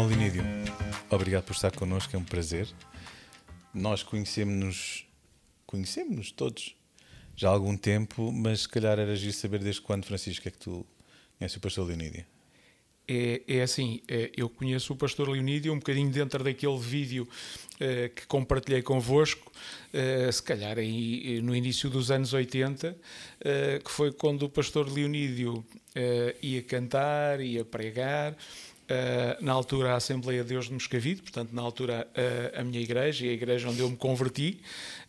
Irmão 0.00 0.08
Linídio, 0.08 0.42
obrigado 1.10 1.44
por 1.44 1.52
estar 1.52 1.76
connosco, 1.76 2.16
é 2.16 2.18
um 2.18 2.24
prazer. 2.24 2.66
Nós 3.74 4.02
conhecemos-nos, 4.02 5.06
conhecemos-nos 5.66 6.32
todos 6.32 6.74
já 7.36 7.50
há 7.50 7.52
algum 7.52 7.76
tempo, 7.76 8.32
mas 8.32 8.60
se 8.60 8.68
calhar 8.68 8.98
era 8.98 9.14
giro 9.14 9.34
saber 9.34 9.58
desde 9.58 9.82
quando, 9.82 10.06
Francisco, 10.06 10.48
é 10.48 10.50
que 10.50 10.56
tu 10.56 10.86
conheces 11.36 11.54
o 11.58 11.60
pastor 11.60 11.86
Leonídio? 11.86 12.24
É, 13.12 13.42
é, 13.46 13.62
assim, 13.62 14.00
é, 14.08 14.30
eu 14.36 14.48
conheço 14.48 14.92
o 14.92 14.96
pastor 14.96 15.28
Leonídio 15.28 15.72
um 15.72 15.78
bocadinho 15.78 16.10
dentro 16.10 16.44
daquele 16.44 16.78
vídeo 16.78 17.28
é, 17.80 18.08
que 18.08 18.24
compartilhei 18.26 18.82
convosco, 18.82 19.50
é, 19.92 20.30
se 20.30 20.42
calhar 20.42 20.78
aí 20.78 21.42
no 21.42 21.54
início 21.54 21.90
dos 21.90 22.10
anos 22.10 22.32
80, 22.32 22.96
é, 23.40 23.80
que 23.84 23.90
foi 23.90 24.12
quando 24.12 24.44
o 24.44 24.48
pastor 24.48 24.88
Leonídio 24.88 25.62
ia 26.40 26.62
cantar, 26.62 27.40
ia 27.40 27.64
pregar, 27.64 28.36
na 29.40 29.52
altura 29.52 29.92
a 29.92 29.96
Assembleia 29.96 30.42
de 30.42 30.48
Deus 30.50 30.66
de 30.66 30.72
Moscavide, 30.72 31.22
portanto 31.22 31.52
na 31.52 31.62
altura 31.62 32.06
uh, 32.10 32.60
a 32.60 32.64
minha 32.64 32.80
igreja 32.80 33.26
e 33.26 33.30
a 33.30 33.32
igreja 33.32 33.68
onde 33.68 33.80
eu 33.80 33.88
me 33.88 33.96
converti, 33.96 34.60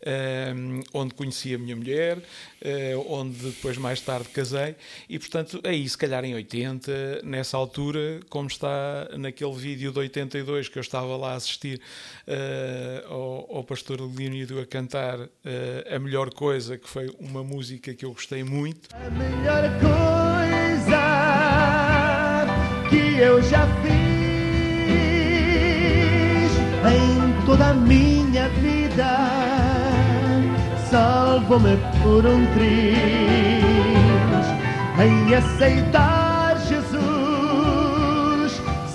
uh, 0.02 0.82
onde 0.92 1.14
conheci 1.14 1.54
a 1.54 1.58
minha 1.58 1.76
mulher, 1.76 2.18
onde 3.08 3.50
depois 3.50 3.76
mais 3.76 4.00
tarde 4.00 4.28
casei 4.28 4.76
e 5.08 5.18
portanto 5.18 5.60
aí 5.64 5.88
se 5.88 5.98
calhar 5.98 6.24
em 6.24 6.34
80, 6.34 7.22
nessa 7.24 7.56
altura, 7.56 8.20
como 8.30 8.46
está 8.46 9.08
naquele 9.18 9.54
vídeo 9.54 9.90
de 9.90 9.98
82 9.98 10.68
que 10.68 10.78
eu 10.78 10.80
estava 10.80 11.16
lá 11.16 11.32
a 11.32 11.34
assistir 11.34 11.80
ao, 13.08 13.56
ao, 13.56 13.64
pastor 13.64 14.00
Leonido 14.00 14.60
a 14.60 14.66
cantar 14.66 15.18
a 15.90 15.98
melhor 15.98 16.32
coisa, 16.32 16.78
que 16.78 16.88
foi 16.88 17.12
uma 17.18 17.42
música 17.42 17.92
que 17.94 18.04
eu 18.04 18.12
gostei 18.12 18.44
muito. 18.44 18.88
A 18.94 19.10
melhor 19.10 19.62
coisa 19.80 20.61
eu 23.22 23.40
já 23.40 23.66
fiz 23.82 23.92
em 26.92 27.46
toda 27.46 27.68
a 27.68 27.74
minha 27.74 28.48
vida. 28.48 29.16
Salvo-me 30.90 31.76
por 32.02 32.26
um 32.26 32.44
triz 32.54 32.96
em 35.00 35.34
aceitar 35.34 36.58
Jesus, 36.68 37.00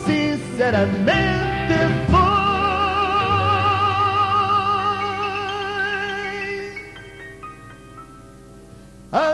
sinceramente 0.06 1.78
foi. 2.12 2.28
A 9.14 9.34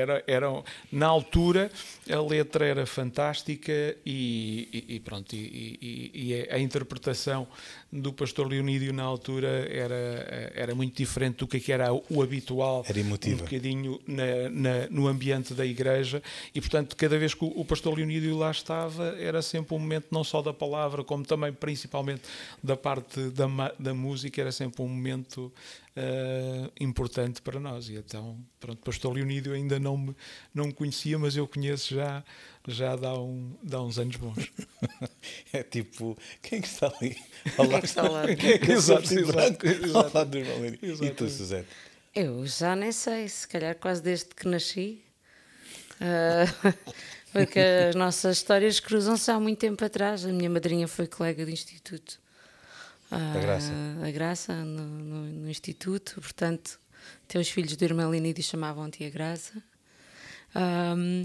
era, 0.00 0.24
era, 0.26 0.62
na 0.90 1.06
altura 1.06 1.70
a 2.10 2.20
letra 2.20 2.66
era 2.66 2.86
fantástica 2.86 3.72
e, 4.04 4.68
e, 4.72 4.96
e 4.96 5.00
pronto, 5.00 5.34
e, 5.34 6.10
e, 6.14 6.48
a 6.50 6.58
interpretação 6.58 7.46
do 7.92 8.12
pastor 8.12 8.46
Leonídio 8.48 8.92
na 8.92 9.02
altura 9.02 9.48
era, 9.70 10.52
era 10.54 10.74
muito 10.74 10.96
diferente 10.96 11.38
do 11.38 11.46
que 11.46 11.72
era 11.72 11.92
o 11.92 12.22
habitual, 12.22 12.84
era 12.88 12.98
emotiva. 12.98 13.42
um 13.42 13.44
bocadinho 13.44 14.00
na, 14.06 14.48
na, 14.50 14.86
no 14.90 15.06
ambiente 15.06 15.54
da 15.54 15.66
igreja 15.66 16.22
e 16.54 16.60
portanto 16.60 16.96
cada 16.96 17.18
vez 17.18 17.34
que 17.34 17.44
o, 17.44 17.60
o 17.60 17.64
pastor 17.64 17.96
Leonídio 17.96 18.36
lá 18.36 18.50
estava 18.50 19.16
era 19.18 19.42
sempre 19.42 19.74
um 19.74 19.78
momento 19.78 20.06
não 20.10 20.24
só 20.24 20.42
da 20.42 20.52
palavra 20.52 21.04
como 21.04 21.24
também 21.24 21.52
principalmente 21.52 22.22
da 22.62 22.76
parte 22.76 23.20
da, 23.30 23.46
da 23.78 23.94
música, 23.94 24.40
era 24.40 24.52
sempre 24.52 24.82
um 24.82 24.88
momento 24.88 25.52
uh, 25.96 26.72
importante 26.80 27.42
para 27.42 27.60
nós. 27.60 27.88
E 27.88 27.96
então, 27.96 28.38
pronto, 28.60 28.78
Pastor 28.84 29.14
Leonídio 29.14 29.52
ainda 29.52 29.80
não 29.80 29.96
me, 29.96 30.16
não 30.54 30.66
me 30.66 30.72
conhecia, 30.72 31.18
mas 31.18 31.34
eu 31.36 31.48
conheço 31.48 31.94
já, 31.94 32.22
já 32.68 32.94
dá, 32.94 33.14
um, 33.14 33.56
dá 33.62 33.82
uns 33.82 33.98
anos 33.98 34.16
bons. 34.16 34.52
é 35.52 35.62
tipo, 35.62 36.16
quem 36.42 36.58
é 36.58 36.62
que 36.62 36.68
está 36.68 36.92
ali? 37.00 37.16
Ao 37.56 37.66
lado, 37.66 37.84
está 37.84 38.08
lá? 38.08 38.26
Quem 38.36 38.52
é 38.52 38.58
que 38.58 38.72
exato, 38.72 39.12
exato, 39.12 40.26
do 40.26 41.04
E 41.04 41.10
tu, 41.10 41.28
Suzete? 41.28 41.68
Eu 42.14 42.46
já 42.46 42.76
nem 42.76 42.92
sei, 42.92 43.28
se 43.28 43.48
calhar 43.48 43.74
quase 43.76 44.02
desde 44.02 44.26
que 44.26 44.46
nasci. 44.46 45.02
Uh, 45.96 46.74
porque 47.32 47.58
as 47.58 47.94
nossas 47.94 48.36
histórias 48.36 48.78
cruzam-se 48.78 49.30
há 49.30 49.40
muito 49.40 49.58
tempo 49.58 49.84
atrás. 49.84 50.24
A 50.24 50.28
minha 50.28 50.50
madrinha 50.50 50.86
foi 50.86 51.06
colega 51.06 51.44
de 51.46 51.52
instituto 51.52 52.20
a 53.10 53.38
Graça, 53.40 53.72
a 54.06 54.10
Graça 54.10 54.64
no, 54.64 54.86
no, 54.86 55.24
no, 55.24 55.50
Instituto, 55.50 56.20
portanto, 56.20 56.78
teus 57.30 57.48
filhos 57.48 57.76
do 57.76 57.84
irmão 57.84 58.12
Linídio 58.12 58.42
chamavam-te 58.42 59.04
a 59.04 59.08
Graça. 59.08 59.62
Um, 60.54 61.22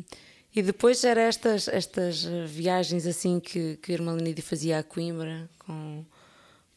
e 0.55 0.61
depois 0.61 1.03
eram 1.03 1.23
estas, 1.23 1.67
estas 1.67 2.23
viagens 2.47 3.07
assim 3.07 3.39
que, 3.39 3.77
que 3.81 3.91
o 3.91 3.93
irmão 3.93 4.15
Linídio 4.15 4.43
fazia 4.43 4.77
a 4.77 4.83
Coimbra 4.83 5.49
com, 5.57 6.05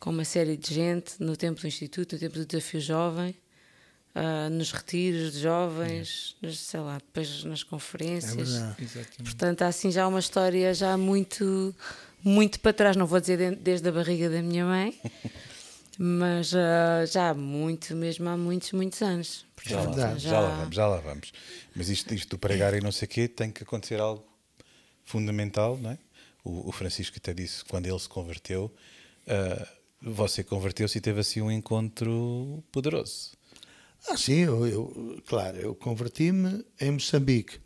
com 0.00 0.10
uma 0.10 0.24
série 0.24 0.56
de 0.56 0.72
gente 0.74 1.22
no 1.22 1.36
tempo 1.36 1.60
do 1.60 1.66
Instituto, 1.66 2.14
no 2.14 2.18
tempo 2.18 2.36
do 2.36 2.46
Desafio 2.46 2.80
Jovem. 2.80 3.36
Uh, 4.16 4.50
nos 4.50 4.72
retiros 4.72 5.34
de 5.34 5.40
jovens, 5.40 6.34
é. 6.42 6.46
nos, 6.46 6.58
sei 6.58 6.80
lá, 6.80 6.96
depois 6.96 7.44
nas 7.44 7.62
conferências. 7.62 8.54
É 8.56 9.22
Portanto, 9.22 9.62
há 9.62 9.68
assim 9.68 9.92
já 9.92 10.08
uma 10.08 10.18
história 10.18 10.74
já 10.74 10.96
muito 10.96 11.72
muito 12.24 12.58
para 12.58 12.72
trás, 12.72 12.96
não 12.96 13.06
vou 13.06 13.20
dizer 13.20 13.54
desde 13.56 13.88
a 13.88 13.92
barriga 13.92 14.28
da 14.28 14.42
minha 14.42 14.64
mãe, 14.64 14.98
mas 16.00 16.52
uh, 16.52 17.04
já 17.10 17.30
há 17.30 17.34
muito, 17.34 17.96
mesmo 17.96 18.28
há 18.28 18.36
muitos, 18.36 18.70
muitos 18.70 19.02
anos. 19.02 19.44
já, 19.64 19.82
lá, 19.82 19.96
já... 19.96 20.16
já 20.16 20.40
lá 20.40 20.56
vamos, 20.56 20.76
já 20.76 20.86
lá 20.86 21.00
vamos. 21.00 21.32
Mas 21.74 21.88
isto, 21.88 22.14
isto 22.14 22.30
do 22.30 22.38
pregar 22.38 22.72
e 22.74 22.80
não 22.80 22.92
sei 22.92 23.06
o 23.06 23.08
quê, 23.08 23.26
tem 23.26 23.50
que 23.50 23.64
acontecer 23.64 23.98
algo 24.00 24.24
fundamental, 25.04 25.76
não 25.76 25.90
é? 25.90 25.98
O, 26.44 26.68
o 26.68 26.72
Francisco 26.72 27.16
até 27.16 27.34
disse, 27.34 27.64
quando 27.64 27.86
ele 27.86 27.98
se 27.98 28.08
converteu, 28.08 28.72
uh, 29.26 29.66
você 30.00 30.44
converteu-se 30.44 30.98
e 30.98 31.00
teve 31.00 31.18
assim 31.18 31.40
um 31.40 31.50
encontro 31.50 32.62
poderoso. 32.70 33.32
Ah, 34.08 34.16
sim, 34.16 34.42
eu, 34.42 34.64
eu 34.68 35.22
claro, 35.26 35.56
eu 35.56 35.74
converti-me 35.74 36.64
em 36.80 36.92
Moçambique, 36.92 37.58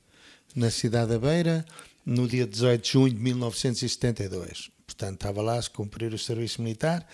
na 0.57 0.71
cidade 0.71 1.11
da 1.11 1.19
Beira, 1.19 1.67
no 2.07 2.27
dia 2.27 2.47
18 2.47 2.83
de 2.83 2.93
junho 2.93 3.15
de 3.15 3.21
1972. 3.21 4.71
Portanto, 4.87 5.15
estava 5.15 5.43
lá 5.43 5.59
a 5.59 5.63
cumprir 5.71 6.15
o 6.15 6.19
serviço 6.19 6.63
militar 6.63 7.07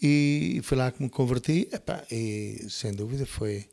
e 0.00 0.60
foi 0.62 0.78
lá 0.78 0.90
que 0.90 1.02
me 1.02 1.08
converti. 1.08 1.68
Epá, 1.72 2.04
e 2.10 2.66
sem 2.68 2.92
dúvida 2.92 3.26
foi. 3.26 3.66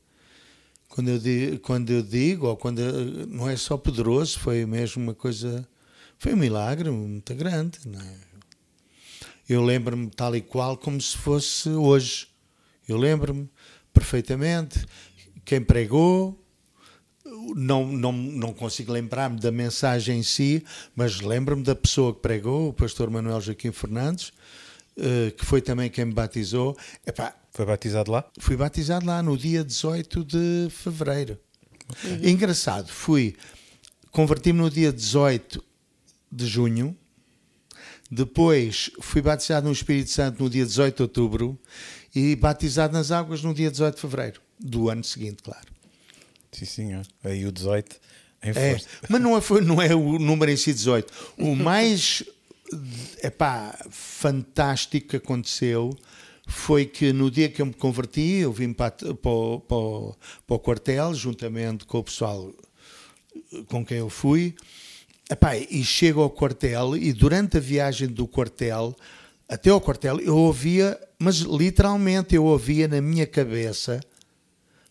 Quando 0.90 1.10
eu, 1.10 1.20
digo, 1.20 1.60
quando 1.60 1.90
eu 1.92 2.02
digo, 2.02 2.48
ou 2.48 2.58
quando 2.58 2.80
não 3.28 3.50
é 3.50 3.56
só 3.56 3.78
poderoso, 3.78 4.40
foi 4.40 4.66
mesmo 4.66 5.04
uma 5.04 5.14
coisa. 5.14 5.68
Foi 6.18 6.34
um 6.34 6.38
milagre 6.38 6.90
muito 6.90 7.36
grande. 7.36 7.80
Não 7.86 8.02
é? 8.02 8.16
Eu 9.48 9.64
lembro-me 9.64 10.10
tal 10.10 10.36
e 10.36 10.42
qual 10.42 10.78
como 10.78 11.00
se 11.00 11.18
fosse 11.18 11.70
hoje. 11.70 12.28
Eu 12.88 12.98
lembro-me 12.98 13.50
perfeitamente 13.94 14.86
quem 15.48 15.62
pregou, 15.62 16.38
não, 17.56 17.88
não, 17.88 18.12
não 18.12 18.54
consigo 18.54 18.92
lembrar-me 18.92 19.40
da 19.40 19.52
mensagem 19.52 20.20
em 20.20 20.24
si, 20.24 20.64
mas 20.94 21.22
lembro-me 21.22 21.64
da 21.64 21.76
pessoa 21.76 22.14
que 22.14 22.20
pregou, 22.20 22.70
o 22.70 22.74
pastor 22.74 23.10
Manuel 23.10 23.40
Joaquim 23.40 23.72
Fernandes, 23.72 24.34
que 25.38 25.46
foi 25.46 25.62
também 25.62 25.90
quem 25.90 26.06
me 26.06 26.14
batizou. 26.14 26.78
Epá, 27.06 27.36
foi 27.52 27.66
batizado 27.66 28.12
lá? 28.12 28.26
Fui 28.40 28.56
batizado 28.56 29.06
lá 29.06 29.22
no 29.22 29.38
dia 29.38 29.64
18 29.64 30.24
de 30.24 30.68
fevereiro. 30.70 31.40
Uhum. 32.04 32.30
Engraçado, 32.30 32.90
fui, 32.90 33.36
converti-me 34.12 34.60
no 34.60 34.70
dia 34.70 34.92
18 34.92 35.64
de 36.32 36.46
junho, 36.46 36.96
depois 38.12 38.92
fui 39.02 39.22
batizado 39.22 39.68
no 39.68 39.74
Espírito 39.74 40.10
Santo 40.10 40.44
no 40.44 40.50
dia 40.50 40.66
18 40.66 40.96
de 40.96 41.02
outubro 41.02 41.60
e 42.14 42.36
batizado 42.36 42.94
nas 42.94 43.12
águas 43.12 43.42
no 43.42 43.54
dia 43.54 43.70
18 43.72 43.96
de 43.96 44.02
fevereiro 44.02 44.42
do 44.60 44.90
ano 44.90 45.04
seguinte, 45.04 45.44
claro. 45.44 45.68
Sim, 46.52 46.66
senhor. 46.66 47.06
Aí 47.24 47.46
o 47.46 47.52
18 47.52 47.96
em 48.44 48.50
é, 48.50 48.80
mas 49.10 49.22
não 49.22 49.38
é, 49.38 49.42
não 49.62 49.82
é 49.82 49.96
o 49.96 50.20
número 50.20 50.52
em 50.52 50.58
si 50.58 50.74
18. 50.74 51.12
O 51.38 51.56
mais 51.58 52.24
epá, 53.24 53.78
fantástico 53.90 55.10
que 55.10 55.18
aconteceu 55.18 55.96
foi 56.48 56.86
que 56.86 57.12
no 57.12 57.30
dia 57.30 57.50
que 57.50 57.62
eu 57.62 57.66
me 57.66 57.74
converti, 57.74 58.40
eu 58.40 58.54
vim 58.54 58.72
para, 58.72 58.92
para, 58.92 59.14
para, 59.16 60.16
para 60.48 60.56
o 60.56 60.60
quartel, 60.60 61.14
juntamente 61.14 61.86
com 61.86 62.00
o 62.00 62.04
pessoal 62.04 62.52
com 63.68 63.86
quem 63.86 63.98
eu 63.98 64.10
fui, 64.10 64.56
epá, 65.30 65.58
e 65.58 65.84
chego 65.84 66.22
ao 66.22 66.30
quartel 66.30 66.96
e 66.96 67.14
durante 67.14 67.58
a 67.58 67.60
viagem 67.60 68.08
do 68.08 68.28
quartel 68.28 68.96
até 69.48 69.70
ao 69.70 69.80
quartel 69.80 70.20
eu 70.20 70.36
ouvia, 70.36 71.00
mas 71.20 71.38
literalmente 71.38 72.36
eu 72.36 72.44
ouvia 72.44 72.88
na 72.88 73.02
minha 73.02 73.26
cabeça 73.26 74.00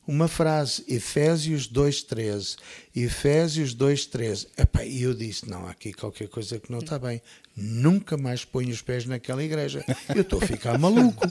uma 0.07 0.29
frase, 0.29 0.85
Efésios 0.89 1.69
2.13. 1.69 2.57
Efésios 2.95 3.75
2.13. 3.75 4.47
Epá, 4.57 4.85
E 4.85 5.03
eu 5.03 5.15
disse, 5.15 5.49
não, 5.49 5.67
há 5.67 5.71
aqui 5.71 5.93
qualquer 5.93 6.29
coisa 6.29 6.59
que 6.59 6.71
não 6.71 6.79
está 6.79 6.99
bem. 6.99 7.21
Nunca 7.57 8.17
mais 8.17 8.45
ponho 8.45 8.71
os 8.71 8.83
pés 8.83 9.05
naquela 9.05 9.43
igreja. 9.43 9.85
Eu 10.15 10.23
estou 10.23 10.43
a 10.43 10.47
ficar 10.47 10.79
maluco. 10.79 11.27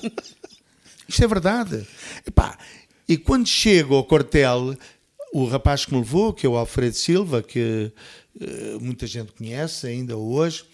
Isto 1.07 1.23
é 1.23 1.27
verdade. 1.27 1.87
Epá, 2.27 2.57
e 3.07 3.17
quando 3.17 3.47
chego 3.47 3.95
ao 3.95 4.03
quartel, 4.03 4.75
o 5.31 5.45
rapaz 5.45 5.85
que 5.85 5.93
me 5.93 5.99
levou, 5.99 6.33
que 6.33 6.45
é 6.45 6.49
o 6.49 6.57
Alfredo 6.57 6.95
Silva, 6.95 7.43
que 7.43 7.91
eh, 8.39 8.77
muita 8.81 9.05
gente 9.05 9.31
conhece 9.33 9.87
ainda 9.87 10.17
hoje, 10.17 10.65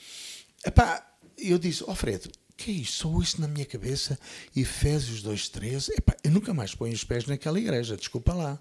epá, 0.66 1.06
eu 1.38 1.58
disse, 1.58 1.84
Alfredo, 1.88 2.30
que 2.62 2.72
é 2.72 2.74
isto? 2.76 2.94
Só 2.94 3.20
isso 3.20 3.42
na 3.42 3.48
minha 3.48 3.66
cabeça? 3.66 4.20
Efésios 4.56 5.24
2.13? 5.24 5.98
Epá, 5.98 6.16
eu 6.24 6.32
nunca 6.32 6.54
mais 6.54 6.76
ponho 6.76 6.94
os 6.94 7.04
pés 7.04 7.26
naquela 7.26 7.60
igreja, 7.60 7.98
desculpa 7.98 8.34
lá. 8.34 8.60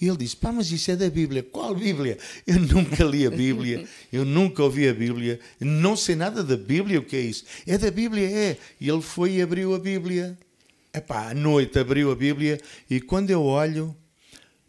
E 0.00 0.06
ele 0.06 0.18
disse, 0.18 0.36
pá, 0.36 0.52
mas 0.52 0.70
isso 0.70 0.90
é 0.90 0.96
da 0.96 1.10
Bíblia. 1.10 1.42
Qual 1.42 1.74
Bíblia? 1.74 2.18
Eu 2.46 2.60
nunca 2.60 3.02
li 3.02 3.26
a 3.26 3.30
Bíblia, 3.30 3.88
eu 4.12 4.24
nunca 4.24 4.62
ouvi 4.62 4.88
a 4.88 4.94
Bíblia, 4.94 5.40
não 5.58 5.96
sei 5.96 6.14
nada 6.14 6.44
da 6.44 6.56
Bíblia, 6.56 7.00
o 7.00 7.04
que 7.04 7.16
é 7.16 7.20
isso? 7.20 7.44
É 7.66 7.76
da 7.76 7.90
Bíblia, 7.90 8.28
é. 8.28 8.58
E 8.80 8.88
ele 8.88 9.02
foi 9.02 9.32
e 9.32 9.42
abriu 9.42 9.74
a 9.74 9.78
Bíblia. 9.78 10.38
Epá, 10.92 11.30
à 11.30 11.34
noite 11.34 11.78
abriu 11.78 12.12
a 12.12 12.14
Bíblia 12.14 12.60
e 12.88 13.00
quando 13.00 13.30
eu 13.30 13.42
olho, 13.42 13.96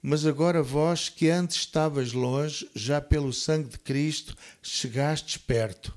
mas 0.01 0.25
agora 0.25 0.63
vós 0.63 1.07
que 1.07 1.29
antes 1.29 1.57
estavas 1.57 2.13
longe, 2.13 2.67
já 2.73 2.99
pelo 2.99 3.31
sangue 3.31 3.69
de 3.69 3.77
Cristo 3.77 4.35
chegastes 4.61 5.37
perto. 5.37 5.93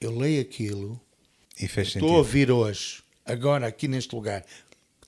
Eu 0.00 0.16
leio 0.16 0.40
aquilo, 0.40 1.00
E 1.58 1.66
fez 1.66 1.88
estou 1.88 2.14
a 2.14 2.18
ouvir 2.18 2.50
hoje, 2.50 3.02
agora 3.24 3.66
aqui 3.66 3.88
neste 3.88 4.14
lugar, 4.14 4.44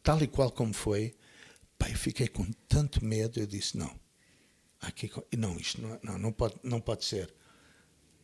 tal 0.03 0.23
e 0.23 0.27
qual 0.27 0.51
como 0.51 0.73
foi, 0.73 1.15
pá, 1.79 1.91
eu 1.91 1.97
fiquei 1.97 2.27
com 2.29 2.45
tanto 2.67 3.05
medo, 3.05 3.39
eu 3.39 3.47
disse, 3.47 3.77
não, 3.77 3.95
aqui, 4.81 5.11
não, 5.37 5.57
isto 5.59 5.81
não, 5.83 5.99
não, 6.03 6.19
não, 6.19 6.33
pode, 6.33 6.55
não 6.63 6.81
pode 6.81 7.05
ser. 7.05 7.33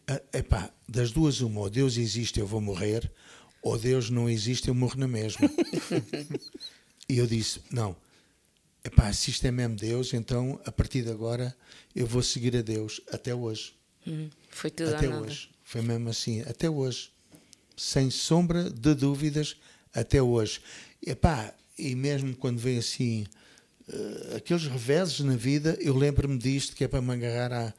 Ah, 0.06 0.20
epá, 0.32 0.72
das 0.88 1.12
duas 1.12 1.40
uma, 1.40 1.60
ou 1.60 1.70
Deus 1.70 1.96
existe, 1.96 2.40
eu 2.40 2.46
vou 2.46 2.60
morrer, 2.60 3.10
ou 3.62 3.78
Deus 3.78 4.10
não 4.10 4.28
existe, 4.28 4.68
eu 4.68 4.74
morro 4.74 4.98
na 4.98 5.08
mesma. 5.08 5.48
e 7.08 7.18
eu 7.18 7.26
disse, 7.26 7.60
não, 7.70 7.96
epá, 8.82 9.12
se 9.12 9.30
isto 9.30 9.46
é 9.46 9.50
mesmo 9.50 9.76
Deus, 9.76 10.14
então 10.14 10.60
a 10.64 10.72
partir 10.72 11.02
de 11.02 11.10
agora 11.10 11.54
eu 11.94 12.06
vou 12.06 12.22
seguir 12.22 12.56
a 12.56 12.62
Deus 12.62 13.00
até 13.10 13.34
hoje. 13.34 13.74
Hum, 14.06 14.28
Foi 14.50 14.70
tudo 14.70 14.94
Até 14.94 15.08
hoje. 15.08 15.50
Foi 15.62 15.80
mesmo 15.80 16.10
assim, 16.10 16.42
até 16.42 16.68
hoje. 16.68 17.10
Sem 17.76 18.10
sombra 18.10 18.70
de 18.70 18.94
dúvidas, 18.94 19.56
até 19.92 20.22
hoje. 20.22 20.60
Epá, 21.04 21.52
e 21.78 21.94
mesmo 21.94 22.34
quando 22.36 22.58
vem 22.58 22.78
assim 22.78 23.26
eh, 23.88 24.36
aqueles 24.36 24.66
reveses 24.66 25.20
na 25.20 25.36
vida, 25.36 25.76
eu 25.80 25.96
lembro-me 25.96 26.38
disto 26.38 26.74
que 26.76 26.84
é 26.84 26.88
para 26.88 27.02
me 27.02 27.12
agarrar 27.12 27.52
a 27.52 27.74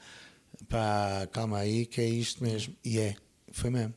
pá, 0.67 1.27
calma 1.31 1.59
aí, 1.59 1.85
que 1.85 2.01
é 2.01 2.07
isto 2.07 2.43
mesmo. 2.43 2.75
E 2.83 2.99
é, 2.99 3.15
foi 3.51 3.69
mesmo. 3.69 3.93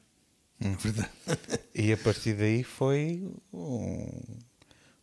Hum. 0.61 0.75
Verdade. 0.77 1.11
E 1.75 1.93
a 1.93 1.97
partir 1.97 2.35
daí 2.35 2.63
foi 2.65 3.23
um- 3.53 4.23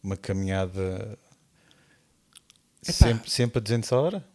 uma 0.03 0.17
caminhada 0.17 1.17
sempre, 2.81 3.29
sempre 3.31 3.59
a 3.59 3.61
200 3.61 3.91
a 3.91 3.99
hora? 3.99 4.27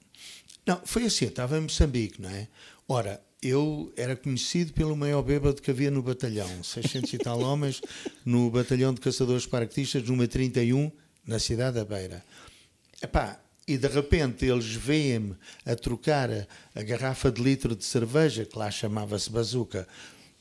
Não, 0.67 0.81
foi 0.85 1.05
assim, 1.07 1.27
eu 1.27 1.31
estava 1.31 1.57
em 1.59 1.63
Moçambique, 1.63 2.21
não 2.21 2.31
é? 2.31 2.49
Ora, 2.89 3.23
eu 3.43 3.93
era 3.97 4.15
conhecido 4.15 4.73
pelo 4.73 4.97
maior 4.97 5.23
bêbado 5.23 5.63
que 5.63 5.71
havia 5.71 5.91
no 5.91 6.03
batalhão, 6.03 6.63
600 6.63 7.13
e 7.15 7.19
tal 7.19 7.41
homens, 7.41 7.81
no 8.25 8.51
batalhão 8.51 8.93
de 8.93 9.01
caçadores 9.01 9.47
paraquedistas, 9.47 10.03
número 10.03 10.29
31, 10.29 10.91
na 11.27 11.39
cidade 11.39 11.77
da 11.77 11.85
Beira. 11.85 12.23
Epá, 13.03 13.41
e 13.67 13.79
de 13.79 13.89
repente 13.89 14.45
eles 14.45 14.75
veem-me 14.75 15.37
a 15.65 15.75
trocar 15.75 16.31
a, 16.31 16.47
a 16.75 16.83
garrafa 16.83 17.31
de 17.31 17.43
litro 17.43 17.75
de 17.75 17.85
cerveja, 17.85 18.45
que 18.45 18.59
lá 18.59 18.71
chamava-se 18.71 19.31
bazuca, 19.31 19.89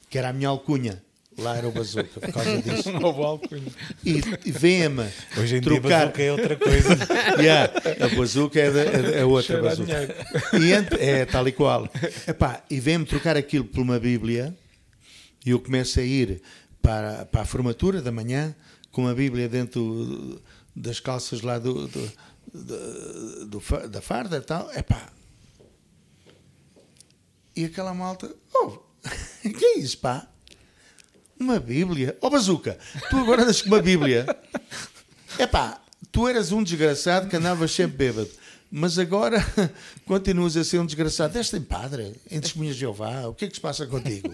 que 0.09 0.17
era 0.17 0.29
a 0.29 0.33
minha 0.33 0.49
alcunha. 0.49 1.01
Lá 1.41 1.55
era 1.57 1.67
o 1.67 1.71
bazuca, 1.71 2.19
por 2.19 2.31
causa 2.33 2.57
disso. 2.61 2.91
Novo 2.91 3.23
alcunha. 3.23 3.71
E, 4.05 4.21
e 4.45 4.51
veem-me 4.51 5.03
Hoje 5.37 5.57
em 5.57 5.61
dia 5.61 5.79
trocar... 5.79 5.99
bazuca 6.07 6.21
é 6.23 6.31
outra 6.31 6.55
coisa. 6.55 6.97
Yeah, 7.39 7.73
a 8.05 8.15
bazuca 8.15 8.59
é, 8.59 8.71
da- 8.71 8.81
é- 8.81 9.19
é 9.21 9.25
outra 9.25 9.43
Cheira 9.55 9.61
bazuca. 9.61 10.15
E 10.59 10.73
ent- 10.73 10.93
é 10.99 11.25
tal 11.25 11.47
e 11.47 11.51
qual. 11.51 11.89
Epá, 12.27 12.63
e 12.69 12.79
vem-me 12.79 13.05
trocar 13.05 13.37
aquilo 13.37 13.65
por 13.65 13.81
uma 13.81 13.99
Bíblia 13.99 14.55
e 15.45 15.51
eu 15.51 15.59
começo 15.59 15.99
a 15.99 16.03
ir 16.03 16.41
para, 16.81 17.25
para 17.25 17.41
a 17.41 17.45
formatura 17.45 18.01
da 18.01 18.11
manhã 18.11 18.53
com 18.91 19.07
a 19.07 19.13
Bíblia 19.13 19.47
dentro 19.47 20.41
das 20.75 20.99
calças 20.99 21.41
lá 21.41 21.57
do, 21.59 21.87
do- 21.87 22.11
do- 22.53 23.45
do 23.47 23.87
da 23.87 24.01
farda 24.01 24.37
e 24.37 24.41
tal. 24.41 24.69
Epá. 24.75 25.09
E 27.55 27.65
aquela 27.65 27.93
malta, 27.93 28.33
oh, 28.53 28.77
que 29.41 29.65
é 29.65 29.79
isso, 29.79 29.97
pá? 29.97 30.27
Uma 31.49 31.59
Bíblia? 31.59 32.15
Oh, 32.21 32.29
bazuca, 32.29 32.77
tu 33.09 33.17
agora 33.17 33.41
andas 33.41 33.59
com 33.59 33.69
uma 33.69 33.81
Bíblia. 33.81 34.23
Epá, 35.39 35.81
tu 36.11 36.27
eras 36.27 36.51
um 36.51 36.61
desgraçado 36.61 37.27
que 37.27 37.35
andavas 37.35 37.71
sempre 37.71 37.97
bêbado. 37.97 38.29
Mas 38.69 38.99
agora 38.99 39.43
continuas 40.05 40.55
a 40.55 40.63
ser 40.63 40.77
um 40.77 40.85
desgraçado. 40.85 41.33
Deste 41.33 41.57
em 41.57 41.61
padre, 41.63 42.13
em 42.29 42.39
testemunhas 42.39 42.75
de 42.75 42.81
Jeová, 42.81 43.25
o 43.25 43.33
que 43.33 43.45
é 43.45 43.47
que 43.47 43.55
se 43.55 43.61
passa 43.61 43.87
contigo? 43.87 44.31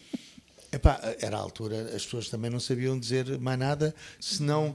Epá, 0.72 0.98
era 1.20 1.36
a 1.36 1.40
altura, 1.40 1.94
as 1.94 2.02
pessoas 2.06 2.30
também 2.30 2.50
não 2.50 2.60
sabiam 2.60 2.98
dizer 2.98 3.38
mais 3.38 3.58
nada, 3.58 3.94
senão. 4.18 4.74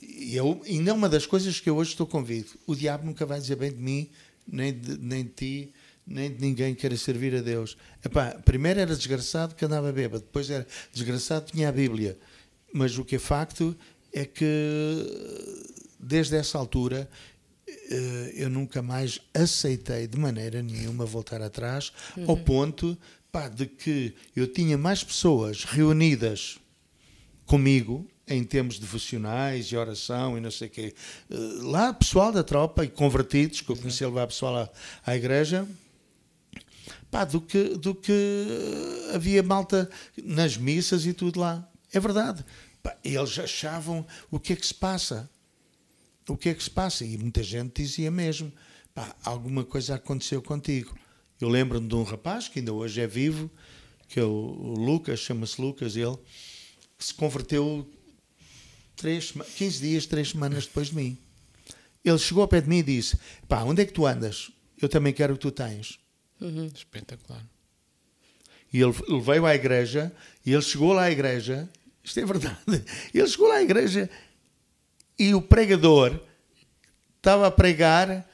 E 0.00 0.36
eu, 0.36 0.62
ainda 0.68 0.94
uma 0.94 1.08
das 1.08 1.26
coisas 1.26 1.58
que 1.58 1.68
eu 1.68 1.74
hoje 1.74 1.90
estou 1.90 2.06
convicto: 2.06 2.56
o 2.64 2.76
diabo 2.76 3.04
nunca 3.04 3.26
vai 3.26 3.40
dizer 3.40 3.56
bem 3.56 3.72
de 3.72 3.82
mim, 3.82 4.08
nem 4.46 4.72
de, 4.72 4.96
nem 4.98 5.24
de 5.24 5.30
ti, 5.30 5.74
nem 6.08 6.32
de 6.32 6.40
ninguém 6.40 6.74
que 6.74 6.80
queira 6.80 6.96
servir 6.96 7.34
a 7.34 7.40
Deus. 7.40 7.76
Epá, 8.04 8.30
primeiro 8.44 8.80
era 8.80 8.96
desgraçado 8.96 9.54
que 9.54 9.64
andava 9.64 9.92
bêbado, 9.92 10.24
depois 10.24 10.48
era 10.48 10.66
desgraçado 10.92 11.46
que 11.46 11.52
tinha 11.52 11.68
a 11.68 11.72
Bíblia. 11.72 12.18
Mas 12.72 12.96
o 12.96 13.04
que 13.04 13.16
é 13.16 13.18
facto 13.18 13.76
é 14.12 14.24
que, 14.24 14.46
desde 16.00 16.36
essa 16.36 16.56
altura, 16.58 17.08
eh, 17.68 18.32
eu 18.34 18.50
nunca 18.50 18.80
mais 18.82 19.20
aceitei 19.34 20.06
de 20.06 20.18
maneira 20.18 20.62
nenhuma 20.62 21.04
voltar 21.04 21.42
atrás, 21.42 21.92
ao 22.26 22.36
ponto 22.36 22.96
pá, 23.30 23.48
de 23.48 23.66
que 23.66 24.14
eu 24.34 24.46
tinha 24.46 24.78
mais 24.78 25.04
pessoas 25.04 25.64
reunidas 25.64 26.58
comigo 27.44 28.06
em 28.26 28.44
termos 28.44 28.78
devocionais 28.78 29.66
e 29.66 29.76
oração 29.76 30.36
e 30.36 30.40
não 30.40 30.50
sei 30.50 30.68
o 30.68 30.70
quê. 30.70 30.94
Eh, 31.30 31.36
Lá, 31.62 31.92
pessoal 31.92 32.32
da 32.32 32.42
tropa 32.42 32.84
e 32.84 32.88
convertidos, 32.88 33.60
que 33.60 33.70
eu 33.70 33.76
comecei 33.76 34.06
a 34.06 34.10
levar 34.10 34.26
pessoal 34.26 34.56
à, 34.56 34.70
à 35.06 35.16
igreja, 35.16 35.66
pá, 37.10 37.24
do 37.24 37.40
que, 37.40 37.76
do 37.76 37.94
que 37.94 38.12
eh, 38.12 39.14
havia 39.14 39.42
malta 39.42 39.90
nas 40.22 40.56
missas 40.56 41.06
e 41.06 41.12
tudo 41.12 41.40
lá. 41.40 41.68
É 41.92 42.00
verdade. 42.00 42.44
Pá, 42.82 42.96
eles 43.04 43.38
achavam 43.38 44.06
o 44.30 44.38
que 44.38 44.52
é 44.52 44.56
que 44.56 44.66
se 44.66 44.74
passa 44.74 45.30
o 46.28 46.36
que 46.36 46.50
é 46.50 46.54
que 46.54 46.62
se 46.62 46.70
passa? 46.70 47.04
E 47.04 47.16
muita 47.16 47.42
gente 47.42 47.82
dizia 47.82 48.10
mesmo: 48.10 48.52
pá, 48.94 49.16
alguma 49.24 49.64
coisa 49.64 49.94
aconteceu 49.94 50.42
contigo. 50.42 50.94
Eu 51.40 51.48
lembro-me 51.48 51.88
de 51.88 51.94
um 51.94 52.02
rapaz 52.02 52.48
que 52.48 52.58
ainda 52.58 52.72
hoje 52.72 53.00
é 53.00 53.06
vivo, 53.06 53.50
que 54.08 54.20
é 54.20 54.24
o, 54.24 54.74
Lucas, 54.76 55.20
chama-se 55.20 55.60
Lucas, 55.60 55.96
ele, 55.96 56.16
que 56.98 57.04
se 57.04 57.14
converteu 57.14 57.88
três, 58.96 59.28
sema- 59.28 59.44
15 59.44 59.80
dias, 59.80 60.06
três 60.06 60.30
semanas 60.30 60.66
depois 60.66 60.88
de 60.88 60.96
mim. 60.96 61.18
Ele 62.04 62.18
chegou 62.18 62.42
ao 62.42 62.48
pé 62.48 62.60
de 62.60 62.68
mim 62.68 62.78
e 62.78 62.82
disse: 62.82 63.16
pá, 63.46 63.62
onde 63.62 63.82
é 63.82 63.86
que 63.86 63.92
tu 63.92 64.06
andas? 64.06 64.50
Eu 64.80 64.88
também 64.88 65.12
quero 65.12 65.34
o 65.34 65.36
que 65.36 65.42
tu 65.42 65.50
tens. 65.50 65.98
Espetacular. 66.74 67.44
E 68.72 68.80
ele, 68.80 68.94
ele 69.08 69.20
veio 69.20 69.46
à 69.46 69.54
igreja 69.54 70.12
e 70.44 70.52
ele 70.52 70.62
chegou 70.62 70.92
lá 70.92 71.04
à 71.04 71.10
igreja. 71.10 71.68
Isto 72.04 72.20
é 72.20 72.24
verdade. 72.24 72.56
Ele 73.12 73.26
chegou 73.26 73.48
lá 73.48 73.56
à 73.56 73.62
igreja 73.62 74.08
e 75.18 75.34
o 75.34 75.42
pregador 75.42 76.18
estava 77.18 77.46
a 77.48 77.50
pregar 77.50 78.26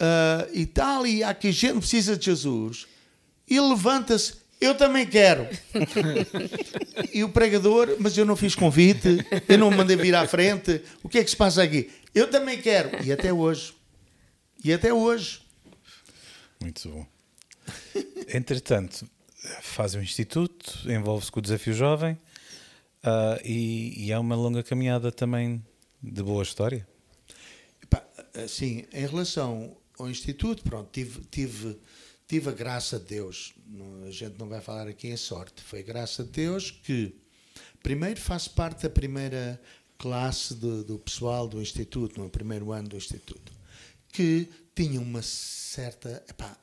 ah, 0.00 0.48
e 0.54 0.64
tal, 0.64 1.06
e 1.06 1.22
há 1.22 1.34
que 1.34 1.52
gente 1.52 1.78
precisa 1.78 2.16
de 2.16 2.24
Jesus. 2.24 2.86
E 3.46 3.56
ele 3.56 3.68
levanta-se, 3.68 4.34
eu 4.58 4.74
também 4.74 5.06
quero. 5.06 5.46
e 7.12 7.22
o 7.22 7.28
pregador, 7.28 7.96
mas 7.98 8.16
eu 8.16 8.24
não 8.24 8.34
fiz 8.34 8.54
convite, 8.54 9.18
eu 9.46 9.58
não 9.58 9.70
me 9.70 9.76
mandei 9.76 9.96
vir 9.96 10.14
à 10.14 10.26
frente. 10.26 10.82
O 11.02 11.08
que 11.08 11.18
é 11.18 11.24
que 11.24 11.30
se 11.30 11.36
passa 11.36 11.62
aqui? 11.62 11.90
Eu 12.14 12.30
também 12.30 12.60
quero. 12.60 13.04
E 13.04 13.12
até 13.12 13.32
hoje. 13.32 13.74
E 14.64 14.72
até 14.72 14.92
hoje. 14.92 15.42
Muito 16.60 16.88
bom. 16.88 17.06
Entretanto, 18.32 19.08
faz 19.62 19.94
o 19.94 20.00
instituto, 20.00 20.90
envolve-se 20.90 21.30
com 21.30 21.40
o 21.40 21.42
desafio 21.42 21.72
jovem 21.72 22.18
ah, 23.02 23.40
e, 23.44 24.06
e 24.06 24.12
há 24.12 24.20
uma 24.20 24.36
longa 24.36 24.62
caminhada 24.62 25.10
também 25.10 25.64
de 26.02 26.22
boa 26.22 26.42
história. 26.42 26.86
Assim, 28.34 28.86
em 28.92 29.06
relação 29.06 29.76
ao 29.98 30.08
Instituto, 30.08 30.62
pronto, 30.62 30.88
tive, 30.92 31.20
tive, 31.30 31.78
tive 32.26 32.48
a 32.48 32.52
graça 32.52 32.98
de 32.98 33.06
Deus. 33.06 33.52
A 34.06 34.10
gente 34.10 34.38
não 34.38 34.48
vai 34.48 34.60
falar 34.60 34.88
aqui 34.88 35.08
em 35.08 35.16
sorte. 35.16 35.62
Foi 35.62 35.82
graça 35.82 36.24
de 36.24 36.30
Deus 36.30 36.70
que, 36.70 37.14
primeiro, 37.82 38.20
faço 38.20 38.50
parte 38.50 38.84
da 38.84 38.90
primeira 38.90 39.60
classe 39.98 40.54
de, 40.54 40.84
do 40.84 40.98
pessoal 40.98 41.46
do 41.46 41.60
Instituto, 41.60 42.20
no 42.20 42.30
primeiro 42.30 42.72
ano 42.72 42.88
do 42.88 42.96
Instituto, 42.96 43.52
que 44.12 44.48
tinha 44.74 45.00
uma 45.00 45.20
certa, 45.22 46.24
epá, 46.28 46.56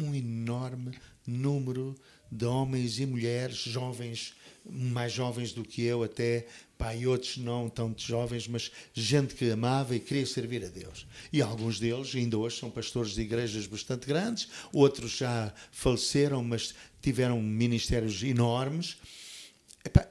um 0.00 0.14
enorme 0.14 0.92
número 1.26 1.94
de 2.30 2.44
homens 2.44 2.98
e 2.98 3.06
mulheres 3.06 3.56
jovens, 3.56 4.34
mais 4.64 5.12
jovens 5.12 5.52
do 5.52 5.64
que 5.64 5.82
eu 5.82 6.02
até, 6.02 6.46
pá, 6.78 6.94
e 6.94 7.06
outros 7.06 7.36
não 7.38 7.68
tão 7.68 7.94
jovens, 7.96 8.46
mas 8.46 8.70
gente 8.94 9.34
que 9.34 9.50
amava 9.50 9.96
e 9.96 10.00
queria 10.00 10.26
servir 10.26 10.64
a 10.64 10.68
Deus. 10.68 11.06
E 11.32 11.42
alguns 11.42 11.80
deles 11.80 12.14
ainda 12.14 12.38
hoje 12.38 12.58
são 12.58 12.70
pastores 12.70 13.12
de 13.12 13.22
igrejas 13.22 13.66
bastante 13.66 14.06
grandes, 14.06 14.48
outros 14.72 15.12
já 15.12 15.52
faleceram, 15.72 16.42
mas 16.44 16.74
tiveram 17.02 17.40
ministérios 17.42 18.22
enormes. 18.22 18.96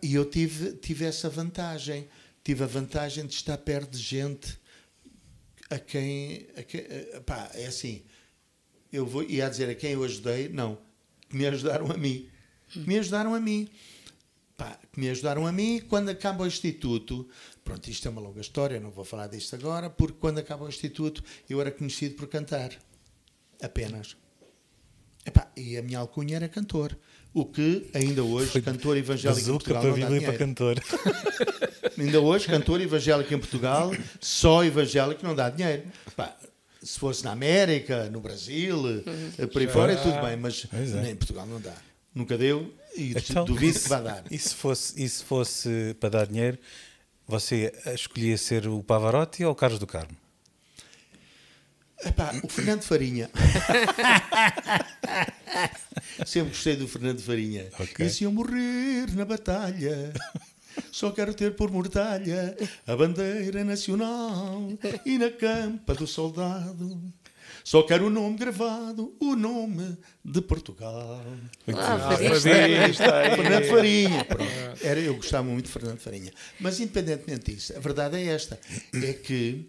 E 0.01 0.15
eu 0.15 0.25
tive, 0.25 0.73
tive 0.73 1.05
essa 1.05 1.29
vantagem. 1.29 2.07
Tive 2.43 2.63
a 2.63 2.67
vantagem 2.67 3.25
de 3.25 3.33
estar 3.33 3.57
perto 3.57 3.91
de 3.91 4.01
gente 4.01 4.57
a 5.69 5.77
quem. 5.77 6.47
A 6.57 6.63
quem 6.63 6.79
epá, 7.13 7.51
é 7.53 7.67
assim, 7.67 8.01
eu 8.91 9.05
vou, 9.05 9.23
ia 9.23 9.49
dizer 9.49 9.69
a 9.69 9.75
quem 9.75 9.91
eu 9.91 10.03
ajudei, 10.03 10.49
não, 10.49 10.77
que 11.29 11.35
me 11.35 11.45
ajudaram 11.45 11.91
a 11.91 11.97
mim. 11.97 12.27
Que 12.69 12.79
me 12.79 12.97
ajudaram 12.99 13.33
a 13.33 13.39
mim. 13.39 13.67
Pá, 14.57 14.77
que 14.91 14.99
me 14.99 15.09
ajudaram 15.09 15.47
a 15.47 15.51
mim 15.51 15.81
quando 15.87 16.09
acaba 16.09 16.43
o 16.43 16.47
Instituto. 16.47 17.27
Pronto, 17.63 17.89
isto 17.89 18.07
é 18.07 18.11
uma 18.11 18.21
longa 18.21 18.41
história, 18.41 18.79
não 18.79 18.91
vou 18.91 19.05
falar 19.05 19.27
disto 19.27 19.55
agora, 19.55 19.89
porque 19.89 20.17
quando 20.19 20.39
acaba 20.39 20.65
o 20.65 20.69
Instituto 20.69 21.23
eu 21.49 21.61
era 21.61 21.71
conhecido 21.71 22.15
por 22.15 22.27
cantar. 22.27 22.71
Apenas. 23.61 24.17
Epá, 25.25 25.51
e 25.55 25.77
a 25.77 25.81
minha 25.81 25.99
alcunha 25.99 26.35
era 26.35 26.49
cantor. 26.49 26.97
O 27.33 27.45
que 27.45 27.89
ainda 27.93 28.23
hoje, 28.23 28.51
Foi 28.51 28.61
cantor 28.61 28.97
evangélico 28.97 29.47
em 29.47 29.51
Portugal, 29.53 29.81
para 29.81 29.91
não 29.91 29.99
dá 29.99 30.21
para 30.21 30.37
cantor. 30.37 30.83
Ainda 31.97 32.21
hoje, 32.21 32.47
cantor 32.47 32.81
evangélico 32.81 33.33
em 33.33 33.37
Portugal, 33.37 33.91
só 34.21 34.63
evangélico 34.63 35.25
não 35.25 35.35
dá 35.35 35.49
dinheiro. 35.49 35.83
Pá, 36.15 36.35
se 36.81 36.99
fosse 36.99 37.23
na 37.23 37.31
América, 37.31 38.09
no 38.09 38.21
Brasil, 38.21 39.03
eh, 39.37 39.45
por 39.47 39.61
aí 39.61 39.67
fora, 39.67 39.93
é 39.93 39.95
tudo 39.95 40.21
bem, 40.21 40.37
mas 40.37 40.65
é. 40.73 41.11
em 41.11 41.15
Portugal 41.15 41.45
não 41.45 41.59
dá. 41.59 41.75
Nunca 42.13 42.37
deu 42.37 42.73
e 42.95 43.11
Então, 43.11 43.45
duvido 43.45 43.79
que 43.79 43.89
vá 43.89 44.01
dar. 44.01 44.23
E 44.31 44.37
se 44.37 44.55
fosse, 44.55 45.01
e 45.01 45.07
se 45.07 45.23
fosse 45.23 45.95
para 45.99 46.09
dar 46.09 46.27
dinheiro, 46.27 46.57
você 47.27 47.73
escolhia 47.93 48.37
ser 48.37 48.67
o 48.67 48.81
Pavarotti 48.81 49.45
ou 49.45 49.51
o 49.51 49.55
Carlos 49.55 49.79
do 49.79 49.87
Carmo? 49.87 50.15
Epá, 52.03 52.33
o 52.43 52.47
Fernando 52.47 52.81
Farinha. 52.81 53.29
Sempre 56.25 56.51
gostei 56.51 56.75
do 56.75 56.87
Fernando 56.87 57.21
Farinha. 57.21 57.67
Ok. 57.77 58.05
E 58.05 58.09
se 58.09 58.23
eu 58.23 58.31
morrer 58.31 59.13
na 59.13 59.25
batalha, 59.25 60.13
só 60.91 61.11
quero 61.11 61.33
ter 61.33 61.55
por 61.55 61.71
mortalha 61.71 62.55
a 62.85 62.95
bandeira 62.95 63.63
nacional 63.63 64.67
e 65.05 65.17
na 65.17 65.29
campa 65.29 65.93
do 65.93 66.07
soldado. 66.07 67.01
Só 67.63 67.83
quero 67.83 68.07
o 68.07 68.09
nome 68.09 68.37
gravado, 68.37 69.15
o 69.19 69.35
nome 69.35 69.97
de 70.23 70.41
Portugal. 70.41 71.23
Ah. 71.75 72.17
Fernando 72.17 73.65
Farinha. 73.65 74.25
Era, 74.81 74.99
eu 74.99 75.15
gostava 75.15 75.43
muito 75.43 75.65
de 75.65 75.71
Fernando 75.71 75.99
Farinha. 75.99 76.31
Mas, 76.59 76.79
independentemente 76.79 77.53
disso, 77.53 77.75
a 77.75 77.79
verdade 77.79 78.17
é 78.17 78.23
esta: 78.23 78.59
é 78.93 79.13
que 79.13 79.67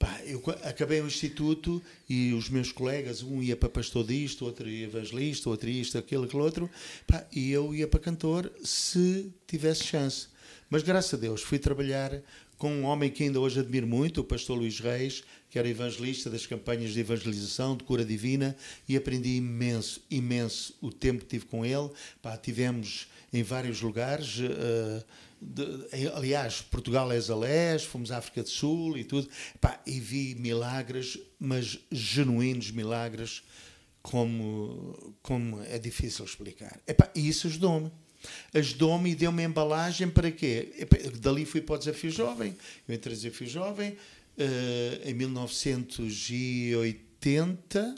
pá, 0.00 0.18
eu 0.24 0.42
acabei 0.64 1.02
o 1.02 1.06
instituto 1.06 1.80
e 2.08 2.32
os 2.32 2.48
meus 2.48 2.72
colegas, 2.72 3.22
um 3.22 3.42
ia 3.42 3.54
para 3.54 3.68
pastor 3.68 4.02
disto, 4.06 4.46
outro 4.46 4.66
ia 4.66 4.86
evangelista, 4.86 5.50
outro 5.50 5.68
isto, 5.68 5.98
aquilo, 5.98 6.24
aquilo 6.24 6.42
outro, 6.42 6.70
pá, 7.06 7.24
e 7.30 7.52
eu 7.52 7.74
ia 7.74 7.86
para 7.86 8.00
cantor 8.00 8.50
se 8.64 9.30
tivesse 9.46 9.84
chance. 9.84 10.28
Mas 10.70 10.82
graças 10.82 11.12
a 11.12 11.16
Deus 11.18 11.42
fui 11.42 11.58
trabalhar 11.58 12.22
com 12.56 12.72
um 12.72 12.84
homem 12.84 13.10
que 13.10 13.24
ainda 13.24 13.38
hoje 13.40 13.60
admiro 13.60 13.86
muito, 13.86 14.22
o 14.22 14.24
pastor 14.24 14.56
Luís 14.56 14.80
Reis, 14.80 15.22
que 15.50 15.58
era 15.58 15.68
evangelista 15.68 16.30
das 16.30 16.46
campanhas 16.46 16.92
de 16.92 17.00
evangelização, 17.00 17.76
de 17.76 17.84
cura 17.84 18.04
divina, 18.04 18.56
e 18.88 18.96
aprendi 18.96 19.36
imenso, 19.36 20.02
imenso 20.10 20.74
o 20.80 20.90
tempo 20.90 21.24
que 21.24 21.30
tive 21.30 21.44
com 21.44 21.64
ele. 21.64 21.90
Pá, 22.22 22.36
tivemos 22.38 23.06
em 23.32 23.42
vários 23.42 23.82
lugares, 23.82 24.38
eh, 24.40 25.04
de- 25.40 26.08
aliás, 26.14 26.60
Portugal 26.62 27.10
é 27.12 27.20
Zalés, 27.20 27.84
fomos 27.84 28.10
à 28.12 28.18
África 28.18 28.42
do 28.42 28.48
Sul 28.48 28.96
e 28.98 29.04
tudo, 29.04 29.28
Pá, 29.60 29.80
e 29.86 29.98
vi 30.00 30.34
milagres, 30.34 31.18
mas 31.38 31.78
genuínos 31.90 32.70
milagres, 32.70 33.42
como, 34.02 35.14
como 35.22 35.62
é 35.62 35.78
difícil 35.78 36.24
explicar. 36.24 36.80
E 37.14 37.28
isso 37.28 37.46
ajudou-me. 37.46 37.90
Ajudou-me 38.52 39.10
e 39.10 39.14
deu-me 39.14 39.42
embalagem 39.42 40.08
para 40.08 40.30
quê? 40.30 40.72
Epá, 40.78 40.96
dali 41.20 41.44
fui 41.46 41.60
para 41.62 41.76
o 41.76 41.78
Desafio 41.78 42.10
Jovem. 42.10 42.54
Eu 42.86 42.94
entrei 42.94 43.14
no 43.14 43.20
Desafio 43.22 43.46
Jovem 43.46 43.96
eh, 44.38 45.00
em 45.06 45.14
1980. 45.14 47.94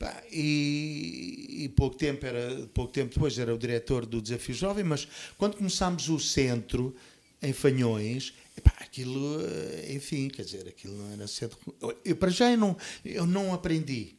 Pá, 0.00 0.22
e, 0.32 1.64
e 1.64 1.68
pouco 1.68 1.94
tempo 1.94 2.24
era 2.24 2.66
pouco 2.72 2.90
tempo 2.90 3.12
depois 3.12 3.38
era 3.38 3.54
o 3.54 3.58
diretor 3.58 4.06
do 4.06 4.22
Desafio 4.22 4.54
Jovem, 4.54 4.82
mas 4.82 5.06
quando 5.36 5.58
começámos 5.58 6.08
o 6.08 6.18
centro 6.18 6.96
em 7.42 7.52
Fanhões, 7.52 8.32
epá, 8.56 8.72
aquilo, 8.80 9.38
eh, 9.42 9.92
enfim, 9.92 10.28
quer 10.28 10.42
dizer, 10.42 10.66
aquilo 10.66 10.96
não 10.96 11.12
era 11.12 11.28
cedo. 11.28 11.54
Eu 12.02 12.16
para 12.16 12.30
já 12.30 12.50
eu 12.50 12.56
não, 12.56 12.74
eu 13.04 13.26
não 13.26 13.52
aprendi 13.52 14.14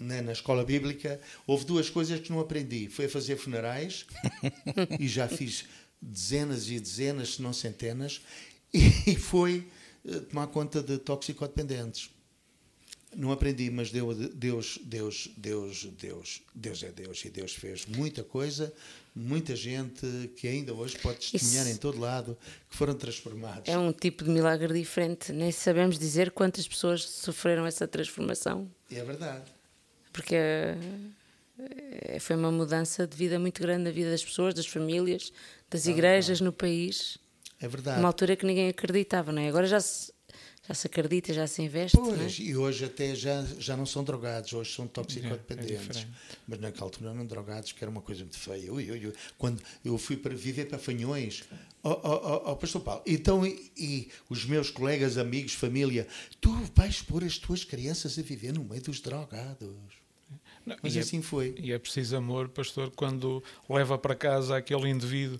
né, 0.00 0.20
na 0.20 0.32
escola 0.32 0.64
bíblica, 0.64 1.20
houve 1.46 1.64
duas 1.64 1.88
coisas 1.88 2.18
que 2.18 2.32
não 2.32 2.40
aprendi. 2.40 2.88
Foi 2.88 3.04
a 3.04 3.08
fazer 3.08 3.36
funerais, 3.36 4.06
e 4.98 5.06
já 5.06 5.28
fiz 5.28 5.64
dezenas 6.02 6.68
e 6.68 6.80
dezenas, 6.80 7.34
se 7.34 7.42
não 7.42 7.52
centenas, 7.52 8.20
e 8.72 9.14
foi 9.14 9.68
eh, 10.04 10.18
tomar 10.18 10.48
conta 10.48 10.82
de 10.82 10.98
toxicodependentes. 10.98 12.10
Não 13.16 13.30
aprendi, 13.32 13.70
mas 13.70 13.90
Deus, 13.90 14.16
Deus, 14.34 14.78
Deus, 14.82 15.30
Deus, 15.36 15.84
Deus, 16.00 16.42
Deus 16.54 16.82
é 16.82 16.90
Deus 16.90 17.24
e 17.24 17.30
Deus 17.30 17.52
fez 17.52 17.86
muita 17.86 18.22
coisa, 18.24 18.72
muita 19.14 19.54
gente 19.56 20.06
que 20.36 20.48
ainda 20.48 20.74
hoje 20.74 20.98
pode 20.98 21.18
testemunhar 21.30 21.66
Isso- 21.66 21.74
em 21.74 21.78
todo 21.78 21.98
lado 22.00 22.36
que 22.68 22.76
foram 22.76 22.94
transformados. 22.94 23.68
É 23.68 23.78
um 23.78 23.92
tipo 23.92 24.24
de 24.24 24.30
milagre 24.30 24.72
diferente. 24.72 25.32
Nem 25.32 25.52
sabemos 25.52 25.98
dizer 25.98 26.30
quantas 26.32 26.66
pessoas 26.66 27.02
sofreram 27.04 27.66
essa 27.66 27.86
transformação. 27.86 28.70
É 28.90 29.02
verdade. 29.04 29.44
Porque 30.12 30.34
eh, 30.36 32.18
foi 32.20 32.36
uma 32.36 32.50
mudança 32.50 33.06
de 33.06 33.16
vida 33.16 33.38
muito 33.38 33.60
grande 33.60 33.84
na 33.84 33.90
vida 33.90 34.10
das 34.10 34.24
pessoas, 34.24 34.54
das 34.54 34.66
famílias, 34.66 35.32
das 35.70 35.86
igrejas 35.86 36.40
no 36.40 36.52
país. 36.52 37.18
É 37.60 37.68
verdade. 37.68 37.98
Uma 37.98 38.08
altura 38.08 38.36
que 38.36 38.44
ninguém 38.44 38.68
acreditava, 38.68 39.32
não 39.32 39.40
é? 39.42 39.48
Agora 39.48 39.66
já 39.66 39.80
se, 39.80 40.12
já 40.66 40.74
se 40.74 40.86
acredita, 40.86 41.32
já 41.34 41.46
se 41.46 41.62
investe. 41.62 41.96
não 41.96 42.14
é? 42.14 42.16
Pois, 42.16 42.38
e 42.38 42.56
hoje 42.56 42.84
até 42.86 43.14
já, 43.14 43.44
já 43.58 43.76
não 43.76 43.84
são 43.84 44.02
drogados, 44.02 44.52
hoje 44.52 44.72
são 44.74 44.84
É, 44.84 44.88
é 44.88 44.90
toxicodependentes. 44.90 45.78
diferente. 45.78 46.08
Mas 46.48 46.58
naquela 46.60 46.84
altura 46.86 47.10
eram 47.10 47.26
drogados, 47.26 47.72
que 47.72 47.84
era 47.84 47.90
uma 47.90 48.00
coisa 48.00 48.22
muito 48.22 48.38
feia. 48.38 48.72
Ui, 48.72 48.90
ui, 48.90 49.06
ui. 49.06 49.12
Quando 49.36 49.62
eu 49.84 49.98
fui 49.98 50.16
para 50.16 50.34
viver 50.34 50.66
para 50.66 50.78
Fanhões, 50.78 51.44
ó 51.82 51.92
oh, 51.92 52.44
oh, 52.46 52.52
oh, 52.52 52.56
Pastor 52.56 52.80
Paulo, 52.80 53.02
então, 53.06 53.46
e, 53.46 53.70
e 53.76 54.08
os 54.30 54.44
meus 54.46 54.70
colegas, 54.70 55.18
amigos, 55.18 55.52
família, 55.54 56.06
tu 56.40 56.52
vais 56.74 57.02
pôr 57.02 57.22
as 57.24 57.36
tuas 57.36 57.62
crianças 57.64 58.18
a 58.18 58.22
viver 58.22 58.52
no 58.52 58.64
meio 58.64 58.82
dos 58.82 59.00
drogados. 59.00 59.68
Não, 60.64 60.76
Mas 60.82 60.96
é- 60.96 61.00
assim 61.00 61.20
foi. 61.20 61.54
E 61.58 61.72
é 61.72 61.78
preciso 61.78 62.16
amor, 62.16 62.48
pastor, 62.48 62.90
quando 62.96 63.44
leva 63.68 63.98
para 63.98 64.14
casa 64.14 64.56
aquele 64.56 64.88
indivíduo 64.88 65.38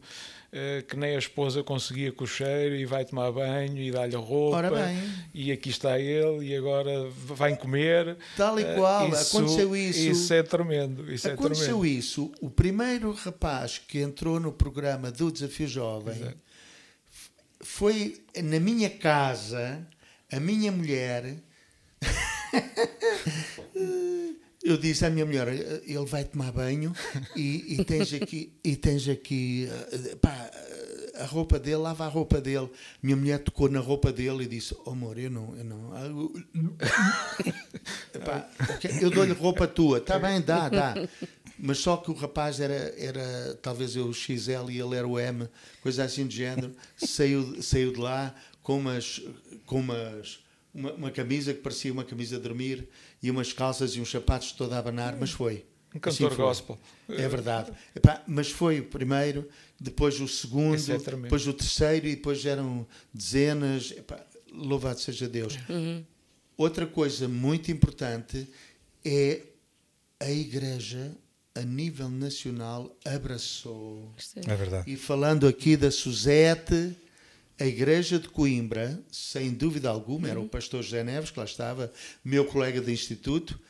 que 0.86 0.96
nem 0.96 1.14
a 1.16 1.18
esposa 1.18 1.62
conseguia 1.64 2.12
com 2.12 2.24
o 2.24 2.26
cheiro 2.26 2.74
e 2.76 2.86
vai 2.86 3.04
tomar 3.04 3.32
banho 3.32 3.76
e 3.78 3.90
dá-lhe 3.90 4.14
a 4.14 4.18
roupa. 4.18 4.56
Ora 4.58 4.70
bem. 4.70 4.96
E 5.34 5.50
aqui 5.50 5.70
está 5.70 5.98
ele 5.98 6.46
e 6.46 6.56
agora 6.56 7.08
vai 7.10 7.56
comer. 7.56 8.16
Tal 8.36 8.58
e 8.60 8.62
Eh, 8.62 8.74
qual, 8.76 9.06
aconteceu 9.06 9.74
isso. 9.74 9.98
Isso 10.00 10.32
é 10.32 10.42
tremendo. 10.42 11.12
Isso 11.12 11.28
é 11.28 11.32
Aconteceu 11.32 11.78
tremendo. 11.80 11.86
isso. 11.86 12.32
O 12.40 12.48
primeiro 12.48 13.12
rapaz 13.12 13.78
que 13.78 13.98
entrou 14.00 14.38
no 14.38 14.52
programa 14.52 15.10
do 15.10 15.32
Desafio 15.32 15.66
Jovem 15.66 16.14
Exato. 16.16 16.36
foi 17.60 18.22
na 18.42 18.60
minha 18.60 18.90
casa, 18.90 19.86
a 20.30 20.38
minha 20.38 20.70
mulher. 20.70 21.36
Eu 24.64 24.78
disse 24.78 25.04
à 25.04 25.10
minha 25.10 25.26
mulher: 25.26 25.46
"Olha, 25.46 25.82
ele 25.86 26.06
vai 26.06 26.24
tomar 26.24 26.50
banho 26.50 26.94
e, 27.36 27.74
e 27.78 27.84
tens 27.84 28.14
aqui, 28.14 28.50
e 28.64 28.74
tens 28.74 29.06
aqui 29.08 29.68
eh, 29.92 30.16
pá, 30.16 30.50
a 31.16 31.26
roupa 31.26 31.58
dele, 31.58 31.76
lava 31.76 32.04
a 32.06 32.08
roupa 32.08 32.40
dele. 32.40 32.70
Minha 33.02 33.14
mulher 33.16 33.38
tocou 33.40 33.68
na 33.68 33.78
roupa 33.80 34.10
dele 34.10 34.44
e 34.44 34.46
disse: 34.48 34.74
oh, 34.86 34.90
amor, 34.90 35.18
eu 35.18 35.30
não, 35.30 35.54
eu 35.56 35.64
não. 35.64 35.92
ah, 35.94 36.06
eu- 36.06 36.32
eu 39.02 39.10
dou-lhe 39.10 39.32
roupa 39.32 39.66
tua, 39.66 39.98
está 39.98 40.18
bem, 40.18 40.40
dá, 40.40 40.68
dá. 40.68 40.94
Mas 41.58 41.78
só 41.78 41.96
que 41.98 42.10
o 42.10 42.14
rapaz 42.14 42.58
era, 42.58 42.74
era 42.98 43.58
talvez 43.62 43.94
eu 43.94 44.06
o 44.08 44.14
XL 44.14 44.70
e 44.70 44.80
ele 44.80 44.96
era 44.96 45.06
o 45.06 45.18
M, 45.18 45.48
coisa 45.82 46.04
assim 46.04 46.26
de 46.26 46.36
género. 46.36 46.74
Saiu, 46.96 47.62
saiu 47.62 47.92
de 47.92 48.00
lá 48.00 48.34
com 48.62 48.78
umas. 48.78 49.20
Com 49.66 49.80
umas 49.80 50.40
uma, 50.74 50.92
uma 50.92 51.10
camisa 51.10 51.54
que 51.54 51.60
parecia 51.60 51.92
uma 51.92 52.04
camisa 52.04 52.36
de 52.36 52.42
dormir 52.42 52.88
e 53.22 53.30
umas 53.30 53.52
calças 53.52 53.92
e 53.92 54.00
uns 54.00 54.10
sapatos 54.10 54.52
todo 54.52 54.72
a 54.72 54.78
abanar, 54.78 55.16
mas 55.18 55.30
foi. 55.30 55.64
Um 55.94 56.00
cantor 56.00 56.26
Assim 56.26 56.36
foi. 56.36 56.44
gospel. 56.44 56.78
É 57.08 57.28
verdade. 57.28 57.72
Epá, 57.94 58.22
mas 58.26 58.50
foi 58.50 58.80
o 58.80 58.84
primeiro, 58.84 59.48
depois 59.80 60.20
o 60.20 60.26
segundo, 60.26 60.76
é 60.90 60.98
depois 60.98 61.46
o 61.46 61.52
terceiro 61.52 62.06
e 62.08 62.16
depois 62.16 62.44
eram 62.44 62.84
dezenas. 63.12 63.92
Epá, 63.92 64.20
louvado 64.52 65.00
seja 65.00 65.28
Deus. 65.28 65.56
Outra 66.56 66.86
coisa 66.86 67.28
muito 67.28 67.70
importante 67.70 68.48
é 69.04 69.42
a 70.18 70.30
Igreja, 70.30 71.12
a 71.54 71.62
nível 71.62 72.08
nacional, 72.08 72.96
abraçou. 73.04 74.12
É 74.34 74.54
verdade. 74.56 74.90
E 74.90 74.96
falando 74.96 75.46
aqui 75.46 75.76
da 75.76 75.90
Suzete, 75.90 76.96
a 77.58 77.64
Igreja 77.64 78.18
de 78.18 78.28
Coimbra, 78.28 79.02
sem 79.10 79.52
dúvida 79.52 79.88
alguma, 79.88 80.28
era 80.28 80.38
o 80.40 80.48
pastor 80.48 80.82
José 80.82 81.02
Neves, 81.04 81.30
que 81.30 81.38
lá 81.38 81.44
estava, 81.44 81.92
meu 82.24 82.44
colega 82.44 82.80
de 82.80 82.90
instituto, 82.92 83.60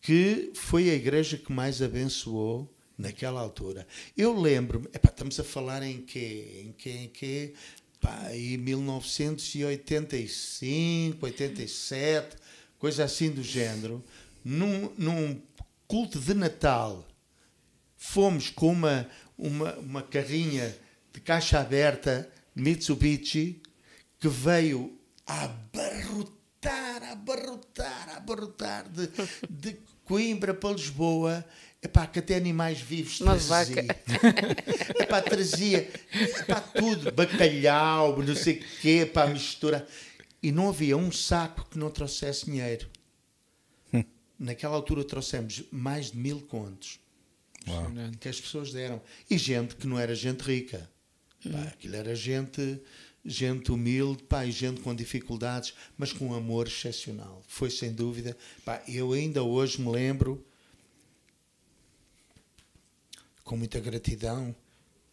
que 0.00 0.52
foi 0.54 0.88
a 0.88 0.94
igreja 0.94 1.36
que 1.36 1.52
mais 1.52 1.82
abençoou 1.82 2.72
naquela 2.96 3.38
altura. 3.40 3.86
Eu 4.16 4.40
lembro-me, 4.40 4.88
estamos 4.92 5.38
a 5.40 5.44
falar 5.44 5.82
em 5.82 6.00
quê? 6.00 6.62
Em 6.64 6.72
quê? 6.72 6.90
Em 6.90 7.08
quê? 7.08 7.52
Pá, 8.00 8.30
em 8.32 8.56
1985, 8.56 11.26
87, 11.26 12.36
coisa 12.78 13.04
assim 13.04 13.30
do 13.30 13.42
género, 13.42 14.02
num, 14.44 14.92
num 14.96 15.42
culto 15.88 16.20
de 16.20 16.34
Natal, 16.34 17.04
fomos 17.96 18.48
com 18.48 18.70
uma, 18.72 19.10
uma, 19.36 19.74
uma 19.74 20.02
carrinha 20.02 20.74
de 21.12 21.20
caixa 21.20 21.60
aberta 21.60 22.30
Mitsubishi 22.56 23.60
que 24.18 24.28
veio 24.28 24.98
a 25.26 25.44
abarrotar, 25.44 27.02
a 27.02 27.12
abarrotar, 27.12 28.08
a 28.08 28.16
abarrotar 28.16 28.88
de, 28.88 29.08
de 29.48 29.76
Coimbra 30.04 30.54
para 30.54 30.72
Lisboa. 30.74 31.44
Epá, 31.82 32.06
que 32.06 32.18
até 32.18 32.34
animais 32.36 32.80
vivos 32.80 33.20
Uma 33.20 33.32
trazia. 33.36 33.76
vaca. 33.76 34.00
Epá, 35.02 35.20
trazia 35.22 35.88
epá, 36.40 36.60
tudo, 36.60 37.12
bacalhau, 37.12 38.20
não 38.22 38.34
sei 38.34 38.54
o 38.58 38.64
quê, 38.80 39.06
para 39.12 39.30
mistura. 39.30 39.86
E 40.42 40.50
não 40.50 40.70
havia 40.70 40.96
um 40.96 41.12
saco 41.12 41.66
que 41.70 41.78
não 41.78 41.90
trouxesse 41.90 42.46
dinheiro. 42.46 42.88
Naquela 44.38 44.74
altura 44.74 45.04
trouxemos 45.04 45.64
mais 45.70 46.10
de 46.10 46.18
mil 46.18 46.40
contos 46.42 46.98
Impressionante. 47.62 48.18
que 48.18 48.28
as 48.28 48.40
pessoas 48.40 48.72
deram. 48.72 49.00
E 49.30 49.38
gente 49.38 49.76
que 49.76 49.86
não 49.86 49.98
era 49.98 50.14
gente 50.14 50.40
rica. 50.42 50.90
Pá, 51.50 51.62
aquilo 51.62 51.96
era 51.96 52.14
gente, 52.14 52.80
gente 53.24 53.72
humilde, 53.72 54.22
pá, 54.24 54.44
e 54.44 54.50
gente 54.50 54.80
com 54.80 54.94
dificuldades, 54.94 55.74
mas 55.96 56.12
com 56.12 56.28
um 56.28 56.34
amor 56.34 56.66
excepcional. 56.66 57.42
Foi 57.46 57.70
sem 57.70 57.92
dúvida. 57.92 58.36
Pá, 58.64 58.82
eu 58.88 59.12
ainda 59.12 59.42
hoje 59.42 59.80
me 59.80 59.90
lembro, 59.90 60.44
com 63.44 63.56
muita 63.56 63.80
gratidão, 63.80 64.54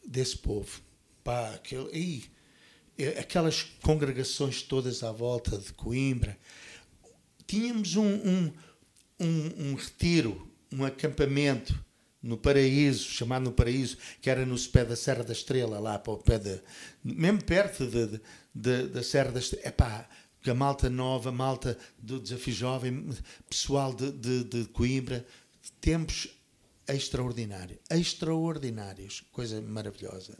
desse 0.06 0.38
povo. 0.38 0.82
Pá, 1.24 1.54
aquele, 1.54 2.30
eh, 2.98 3.20
aquelas 3.20 3.63
congregações 3.82 4.62
todas 4.62 5.04
à 5.04 5.12
volta 5.12 5.58
de 5.58 5.72
Coimbra. 5.74 6.38
Tínhamos 7.48 7.96
um, 7.96 8.04
um, 8.06 8.54
um, 9.20 9.70
um 9.70 9.75
retiro, 9.75 10.52
um 10.72 10.84
acampamento 10.84 11.84
no 12.24 12.38
Paraíso, 12.38 13.10
chamado 13.12 13.44
no 13.44 13.51
Paraíso, 13.51 13.98
que 14.22 14.30
era 14.30 14.46
no 14.46 14.58
pé 14.70 14.86
da 14.86 14.96
Serra 14.96 15.24
da 15.24 15.34
Estrela, 15.34 15.77
lá 15.80 16.00
para 16.00 16.13
o 16.13 16.18
pé 16.18 16.39
da. 16.39 16.60
mesmo 17.03 17.44
perto 17.44 17.86
de, 17.86 18.08
de- 18.08 18.22
de- 18.56 18.88
da 18.88 19.03
Serra 19.03 19.32
da 19.32 19.39
Estrela. 19.39 19.68
Epá, 19.68 20.10
que 20.42 20.50
a 20.50 20.56
malta 20.56 20.89
nova, 20.89 21.30
a 21.30 21.34
malta 21.34 21.77
do 21.98 22.20
Desafio 22.20 22.53
Jovem, 22.53 23.10
pessoal 23.50 23.94
de, 23.94 24.12
de, 24.12 24.44
de 24.46 24.65
Coimbra, 24.70 25.25
tempos 25.82 26.30
extraordinários. 26.88 27.80
Extraordinários. 27.89 29.24
Coisa 29.32 29.62
maravilhosa. 29.62 30.38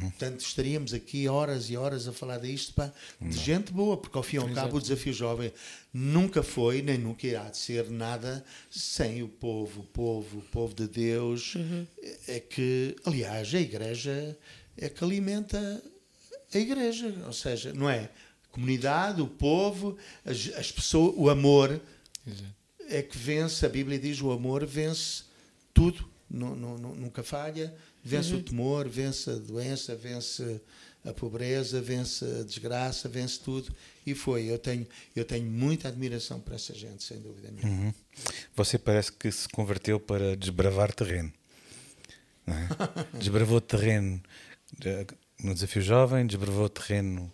Portanto, 0.00 0.40
estaríamos 0.40 0.94
aqui 0.94 1.28
horas 1.28 1.68
e 1.68 1.76
horas 1.76 2.08
a 2.08 2.12
falar 2.12 2.38
disto 2.38 2.72
pá, 2.74 2.92
de 3.20 3.36
gente 3.38 3.70
boa, 3.72 3.96
porque 3.96 4.16
ao 4.16 4.22
fim 4.22 4.36
e 4.36 4.38
ao 4.40 4.48
cabo 4.50 4.78
o 4.78 4.80
desafio 4.80 5.12
jovem 5.12 5.52
nunca 5.92 6.42
foi, 6.42 6.80
nem 6.82 6.96
nunca 6.98 7.26
irá 7.26 7.52
ser 7.52 7.90
nada 7.90 8.42
sem 8.70 9.22
o 9.22 9.28
povo, 9.28 9.82
o 9.82 9.84
povo, 9.84 10.38
o 10.38 10.42
povo 10.42 10.74
de 10.74 10.88
Deus, 10.88 11.54
é 12.26 12.40
que, 12.40 12.96
aliás, 13.04 13.54
a 13.54 13.60
igreja 13.60 14.36
é 14.76 14.88
que 14.88 15.04
alimenta 15.04 15.82
a 16.54 16.58
igreja, 16.58 17.14
ou 17.26 17.32
seja, 17.32 17.72
não 17.74 17.88
é? 17.90 18.10
A 18.48 18.48
comunidade, 18.52 19.20
o 19.20 19.26
povo, 19.26 19.96
as, 20.24 20.50
as 20.56 20.72
pessoas, 20.72 21.14
o 21.16 21.28
amor 21.30 21.80
Exato. 22.26 22.44
é 22.88 23.02
que 23.02 23.16
vence, 23.18 23.64
a 23.64 23.68
Bíblia 23.68 23.98
diz 23.98 24.20
o 24.22 24.30
amor 24.32 24.64
vence 24.66 25.24
tudo, 25.74 26.08
nu- 26.28 26.54
nu- 26.56 26.78
nu- 26.78 26.94
nunca 26.94 27.22
falha, 27.22 27.74
vence 28.04 28.34
o 28.34 28.42
temor, 28.42 28.88
vence 28.88 29.30
a 29.30 29.34
doença, 29.34 29.94
vence 29.96 30.60
a 31.04 31.12
pobreza, 31.12 31.80
vence 31.80 32.24
a 32.24 32.42
desgraça, 32.44 33.08
vence 33.08 33.38
tudo. 33.40 33.74
E 34.06 34.14
foi, 34.14 34.44
eu 34.44 34.58
tenho, 34.58 34.86
eu 35.16 35.24
tenho 35.24 35.44
muita 35.50 35.88
admiração 35.88 36.40
por 36.40 36.52
essa 36.54 36.74
gente, 36.74 37.02
sem 37.02 37.18
dúvida 37.20 37.50
nenhuma. 37.50 37.86
Uhum. 37.86 37.94
Você 38.54 38.78
parece 38.78 39.12
que 39.12 39.30
se 39.30 39.48
converteu 39.48 39.98
para 39.98 40.36
desbravar 40.36 40.92
terreno. 40.92 41.32
é? 42.46 42.52
Desbravou 43.18 43.60
terreno 43.60 44.20
no 45.42 45.54
Desafio 45.54 45.82
Jovem, 45.82 46.26
desbravou 46.26 46.68
terreno 46.68 47.32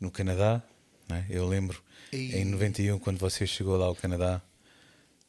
no 0.00 0.10
Canadá. 0.10 0.62
é? 1.10 1.24
Eu 1.28 1.46
lembro, 1.48 1.82
E- 2.12 2.36
em 2.36 2.44
91, 2.44 2.98
quando 2.98 3.18
você 3.18 3.46
chegou 3.46 3.76
lá 3.76 3.86
ao 3.86 3.94
Canadá, 3.96 4.40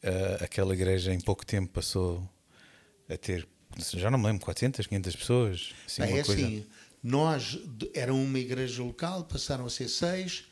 eh, 0.02 0.38
aquela 0.40 0.72
igreja 0.74 1.12
em 1.12 1.20
pouco 1.20 1.44
tempo 1.46 1.72
passou 1.72 2.28
a 3.08 3.16
ter, 3.16 3.46
já 3.78 4.10
não 4.10 4.18
me 4.18 4.26
lembro, 4.26 4.44
400, 4.44 4.86
500 4.86 5.16
pessoas. 5.16 5.74
Assim, 5.86 6.02
uma 6.02 6.08
é 6.10 6.22
coisa. 6.22 6.32
assim, 6.32 6.66
nós 7.02 7.58
era 7.94 8.12
uma 8.14 8.38
igreja 8.38 8.82
local, 8.82 9.24
passaram 9.24 9.66
a 9.66 9.70
ser 9.70 9.88
seis, 9.88 10.44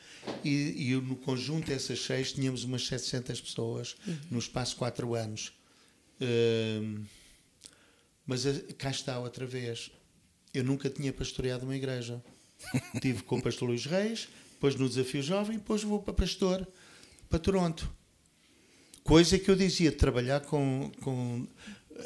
e, 0.44 0.90
e 0.92 0.94
no 0.96 1.16
conjunto 1.16 1.66
dessas 1.68 2.00
seis 2.00 2.33
tínhamos 2.33 2.64
umas 2.64 2.87
700 2.87 3.40
pessoas 3.40 3.96
no 4.30 4.38
espaço 4.38 4.72
de 4.72 4.78
quatro 4.78 5.14
anos. 5.14 5.52
Hum, 6.20 7.04
mas 8.26 8.46
a- 8.46 8.61
cá 8.76 8.90
está 8.90 9.18
outra 9.18 9.46
vez. 9.46 9.90
Eu 10.52 10.64
nunca 10.64 10.90
tinha 10.90 11.12
pastoreado 11.12 11.64
uma 11.64 11.76
igreja. 11.76 12.22
Tive 13.00 13.22
com 13.22 13.38
o 13.38 13.42
pastor 13.42 13.68
Luís 13.68 13.87
Reis, 13.87 14.28
depois 14.52 14.74
no 14.74 14.88
Desafio 14.88 15.22
Jovem, 15.22 15.56
depois 15.56 15.83
vou 15.83 16.02
para 16.02 16.12
pastor, 16.12 16.66
para 17.28 17.38
Toronto. 17.38 17.90
Coisa 19.02 19.38
que 19.38 19.50
eu 19.50 19.56
dizia, 19.56 19.90
trabalhar 19.90 20.40
com, 20.40 20.92
com, 21.00 21.46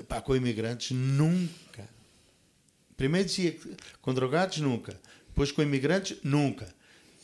pá, 0.03 0.21
com 0.21 0.35
imigrantes, 0.35 0.91
nunca. 0.97 1.89
Primeiro 2.97 3.27
dizia 3.27 3.53
que 3.53 3.77
com 4.01 4.15
drogados, 4.15 4.59
nunca. 4.59 4.99
Depois 5.29 5.51
com 5.51 5.63
imigrantes, 5.63 6.17
nunca. 6.23 6.73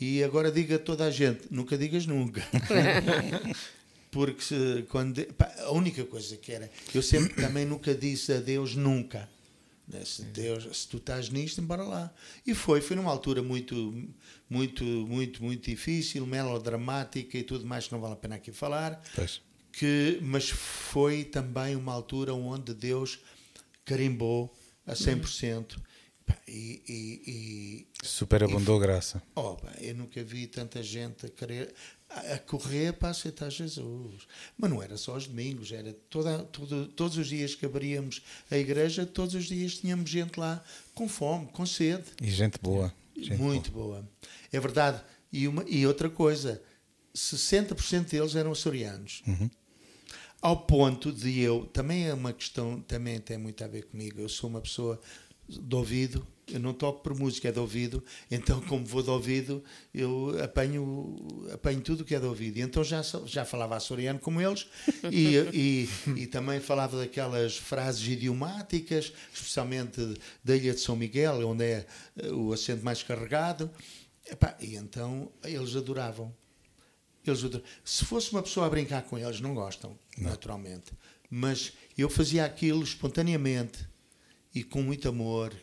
E 0.01 0.25
agora 0.25 0.51
diga 0.51 0.77
a 0.77 0.79
toda 0.79 1.05
a 1.05 1.11
gente, 1.11 1.43
nunca 1.51 1.77
digas 1.77 2.07
nunca. 2.07 2.43
Porque 4.11 4.43
se, 4.43 4.85
quando, 4.89 5.25
pá, 5.35 5.55
a 5.61 5.71
única 5.71 6.05
coisa 6.05 6.37
que 6.37 6.51
era, 6.51 6.71
eu 6.93 7.03
sempre 7.03 7.35
também 7.35 7.65
nunca 7.65 7.95
disse 7.95 8.33
a 8.33 8.41
Deus 8.41 8.75
nunca. 8.75 9.29
Né? 9.87 10.05
Se, 10.05 10.23
Deus, 10.23 10.65
se 10.77 10.89
tu 10.89 10.97
estás 10.97 11.29
nisto, 11.29 11.61
embora 11.61 11.83
lá. 11.83 12.13
E 12.47 12.55
foi, 12.55 12.81
foi 12.81 12.97
numa 12.97 13.11
altura 13.11 13.43
muito, 13.43 13.95
muito, 14.49 14.85
muito, 14.85 15.43
muito 15.45 15.71
difícil, 15.71 16.27
melodramática 16.27 17.37
e 17.37 17.43
tudo 17.43 17.67
mais 17.67 17.87
que 17.87 17.93
não 17.93 18.01
vale 18.01 18.15
a 18.15 18.17
pena 18.17 18.37
aqui 18.37 18.53
falar 18.53 19.01
Pois. 19.15 19.41
Que 19.73 20.19
mas 20.23 20.51
foi 20.51 21.25
também 21.25 21.77
uma 21.77 21.93
altura 21.93 22.35
onde 22.35 22.75
Deus 22.75 23.19
carimbou 23.85 24.55
a 24.87 24.93
100%. 24.95 25.77
Pá, 26.27 26.37
E, 26.47 26.83
e, 26.89 27.31
e 27.31 28.07
Superabundou 28.07 28.79
graça. 28.79 29.23
oh, 29.35 29.57
eu 29.81 29.95
nunca 29.95 30.23
vi 30.23 30.47
tanta 30.47 30.83
gente 30.83 31.27
a 31.27 31.29
querer 31.29 31.75
a 32.11 32.39
correr 32.39 32.93
para 32.93 33.11
aceitar 33.11 33.51
Jesus. 33.51 34.27
Mas 34.59 34.71
não 34.71 34.83
era 34.83 34.97
só 34.97 35.17
os 35.17 35.27
domingos, 35.27 35.71
era 35.71 35.93
toda, 36.09 36.39
todo, 36.45 36.89
todos 36.89 37.17
os 37.17 37.29
dias 37.29 37.55
que 37.55 37.65
abríamos 37.65 38.23
a 38.51 38.57
igreja, 38.57 39.07
todos 39.07 39.35
os 39.35 39.47
dias 39.47 39.77
tínhamos 39.77 40.11
gente 40.11 40.39
lá 40.39 40.63
com 40.95 41.09
fome, 41.09 41.47
com 41.47 41.65
sede. 41.65 42.05
E 42.21 42.29
gente 42.29 42.59
boa. 42.61 42.93
Gente 43.17 43.37
Muito 43.37 43.71
boa. 43.71 44.09
É 44.53 44.59
verdade. 44.59 45.01
E, 45.33 45.47
uma, 45.47 45.65
e 45.69 45.87
outra 45.87 46.11
coisa, 46.11 46.61
60% 47.15 48.11
deles 48.11 48.35
eram 48.35 48.51
açorianos. 48.53 49.23
Ao 50.43 50.57
ponto 50.57 51.13
de 51.13 51.41
eu, 51.41 51.67
também 51.67 52.09
é 52.09 52.15
uma 52.15 52.33
questão, 52.33 52.81
também 52.81 53.21
tem 53.21 53.37
muito 53.37 53.63
a 53.63 53.69
ver 53.69 53.85
comigo. 53.85 54.21
Eu 54.21 54.29
sou 54.29 54.49
uma 54.49 54.61
pessoa 54.61 54.99
de 55.47 55.75
ouvido, 55.75 56.27
eu 56.49 56.61
não 56.61 56.73
toco 56.73 57.03
por 57.03 57.15
música, 57.15 57.49
é 57.49 57.53
de 57.53 57.59
ouvido, 57.59 58.03
então, 58.31 58.61
como 58.67 58.85
vou 58.85 59.03
de 59.03 59.11
ouvido, 59.11 59.63
eu 59.93 60.37
apanho, 60.43 61.17
apanho 61.53 61.81
tudo 61.81 62.05
que 62.05 62.15
é 62.15 62.21
de 62.21 62.27
ouvido. 62.27 62.59
E 62.59 62.63
então 62.63 62.83
já, 62.85 63.03
já 63.27 63.45
falava 63.45 63.77
açoriano 63.77 64.19
como 64.19 64.41
eles 64.41 64.67
e, 65.11 65.37
e, 65.53 65.89
e 66.23 66.27
também 66.27 66.61
falava 66.61 66.97
daquelas 66.97 67.57
frases 67.57 68.07
idiomáticas, 68.07 69.13
especialmente 69.33 70.15
da 70.45 70.57
Ilha 70.57 70.73
de 70.73 70.81
São 70.81 70.97
Miguel, 70.97 71.47
onde 71.49 71.65
é 71.65 71.87
eh, 72.17 72.31
o 72.31 72.53
acento 72.53 72.85
mais 72.85 73.03
carregado. 73.03 73.71
E 74.61 74.77
então 74.77 75.31
eles 75.45 75.75
adoravam. 75.75 76.33
Eles. 77.31 77.61
Se 77.85 78.05
fosse 78.05 78.33
uma 78.33 78.43
pessoa 78.43 78.67
a 78.67 78.71
brincar 78.71 79.03
com 79.03 79.19
eles, 79.19 79.41
não 79.41 79.55
gostam, 79.55 79.97
naturalmente. 80.19 80.93
mas 81.31 81.73
eu 81.97 82.09
fazia 82.11 82.45
aquilo 82.45 82.83
espontaneamente 82.83 83.87
e 84.55 84.65
com 84.65 84.83
muito 84.83 85.09
amor, 85.09 85.55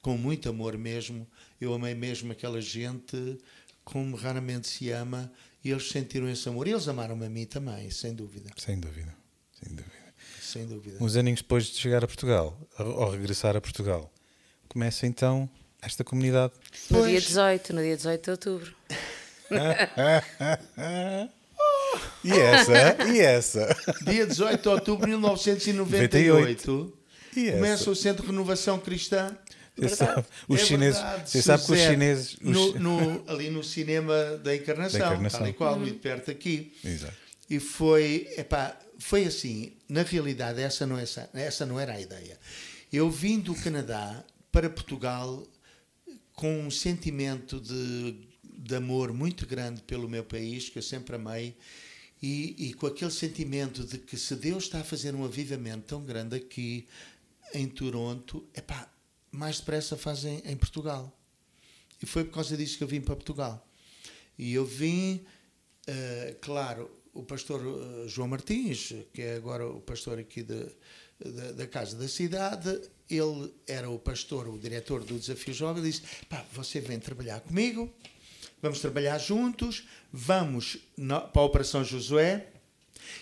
com 0.00 0.16
muito 0.16 0.48
amor 0.48 0.76
mesmo. 0.78 1.26
Eu 1.60 1.74
amei 1.74 1.94
mesmo 1.94 2.30
aquela 2.32 2.60
gente 2.60 3.38
como 3.84 4.14
raramente 4.16 4.68
se 4.68 4.90
ama 4.90 5.32
e 5.64 5.70
eles 5.70 5.88
sentiram 5.90 6.28
esse 6.28 6.48
amor. 6.48 6.66
E 6.68 6.70
eles 6.72 6.86
amaram-me 6.86 7.26
a 7.26 7.28
mim 7.30 7.44
também, 7.46 7.90
sem 7.90 8.14
dúvida. 8.14 8.50
Sem 8.56 8.78
dúvida. 8.78 9.14
Sem 9.60 9.74
dúvida. 9.74 9.96
Sem 10.40 10.66
dúvida. 10.66 10.98
Uns 11.02 11.16
aninhos 11.16 11.40
depois 11.40 11.64
de 11.66 11.76
chegar 11.78 12.04
a 12.04 12.06
Portugal, 12.06 12.56
ao 12.78 13.10
regressar 13.10 13.56
a 13.56 13.60
Portugal, 13.60 14.12
começa 14.68 15.06
então 15.06 15.48
esta 15.82 16.04
comunidade. 16.04 16.52
No 16.90 16.98
Pois. 16.98 17.10
dia 17.10 17.20
18, 17.20 17.72
no 17.74 17.82
dia 17.82 17.96
18 17.96 18.22
de 18.24 18.30
outubro. 18.30 18.74
E 22.24 22.30
essa? 22.32 22.96
E 23.12 23.20
essa? 23.20 23.76
Dia 24.04 24.26
18 24.26 24.60
de 24.62 24.68
outubro 24.68 25.06
de 25.06 25.10
1998 25.12 26.98
E 27.36 27.48
essa? 27.48 27.56
começa 27.56 27.90
o 27.90 27.96
Centro 27.96 28.22
de 28.24 28.30
Renovação 28.30 28.78
Cristã. 28.78 29.36
Você 29.76 29.94
sabe, 29.94 30.24
os 30.48 30.60
É 30.60 30.64
chineses, 30.64 31.02
você 31.26 31.42
sabe 31.42 31.64
que 31.66 31.72
os 31.72 31.78
chineses. 31.78 32.34
os 32.34 32.40
no- 32.40 32.78
no- 32.78 33.24
ali 33.28 33.50
no 33.50 33.62
cinema 33.62 34.14
da 34.42 34.56
Encarnação, 34.56 34.98
Da 35.00 35.06
Encarnação. 35.08 35.40
tal 35.40 35.48
e 35.48 35.52
qual, 35.52 35.78
muito 35.78 35.98
perto 36.00 36.30
aqui. 36.30 36.74
Exato. 36.82 37.12
E 37.48 37.60
foi, 37.60 38.26
epá, 38.38 38.74
foi 38.98 39.24
assim, 39.26 39.72
na 39.86 40.02
realidade 40.02 40.62
essa 40.62 40.86
não, 40.86 40.98
é, 40.98 41.02
essa, 41.02 41.28
essa 41.34 41.66
não 41.66 41.78
era 41.78 41.92
a 41.92 42.00
ideia. 42.00 42.38
Eu 42.90 43.10
vim 43.10 43.38
do 43.38 43.54
Canadá 43.54 44.24
para 44.50 44.70
Portugal 44.70 45.46
com 46.34 46.60
um 46.60 46.70
sentimento 46.70 47.60
de, 47.60 48.25
de 48.66 48.74
amor 48.74 49.12
muito 49.12 49.46
grande 49.46 49.82
pelo 49.82 50.08
meu 50.08 50.24
país, 50.24 50.68
que 50.68 50.78
eu 50.78 50.82
sempre 50.82 51.16
amei, 51.16 51.56
e, 52.22 52.68
e 52.68 52.74
com 52.74 52.86
aquele 52.86 53.10
sentimento 53.10 53.84
de 53.84 53.98
que 53.98 54.16
se 54.16 54.34
Deus 54.34 54.64
está 54.64 54.80
a 54.80 54.84
fazer 54.84 55.14
um 55.14 55.24
avivamento 55.24 55.84
tão 55.86 56.04
grande 56.04 56.36
aqui 56.36 56.86
em 57.54 57.68
Toronto, 57.68 58.44
epá, 58.54 58.90
mais 59.30 59.58
depressa 59.58 59.96
fazem 59.96 60.42
em 60.44 60.56
Portugal. 60.56 61.12
E 62.02 62.06
foi 62.06 62.24
por 62.24 62.34
causa 62.34 62.56
disso 62.56 62.78
que 62.78 62.84
eu 62.84 62.88
vim 62.88 63.00
para 63.00 63.14
Portugal. 63.14 63.66
E 64.38 64.52
eu 64.52 64.64
vim, 64.64 65.24
eh, 65.86 66.36
claro, 66.40 66.90
o 67.14 67.22
pastor 67.22 67.60
eh, 67.60 68.08
João 68.08 68.28
Martins, 68.28 68.94
que 69.12 69.22
é 69.22 69.36
agora 69.36 69.66
o 69.66 69.80
pastor 69.80 70.18
aqui 70.18 70.42
de, 70.42 70.66
da, 71.18 71.52
da 71.52 71.66
Casa 71.66 71.96
da 71.96 72.08
Cidade, 72.08 72.80
ele 73.08 73.52
era 73.66 73.88
o 73.88 73.98
pastor, 73.98 74.48
o 74.48 74.58
diretor 74.58 75.04
do 75.04 75.18
Desafio 75.18 75.54
Jovem, 75.54 75.82
disse: 75.82 76.02
pá, 76.28 76.44
você 76.52 76.80
vem 76.80 76.98
trabalhar 76.98 77.40
comigo, 77.40 77.90
vamos 78.62 78.80
trabalhar 78.80 79.18
juntos, 79.18 79.84
vamos 80.12 80.78
na- 80.96 81.20
para 81.20 81.42
a 81.42 81.44
Operação 81.44 81.84
Josué, 81.84 82.48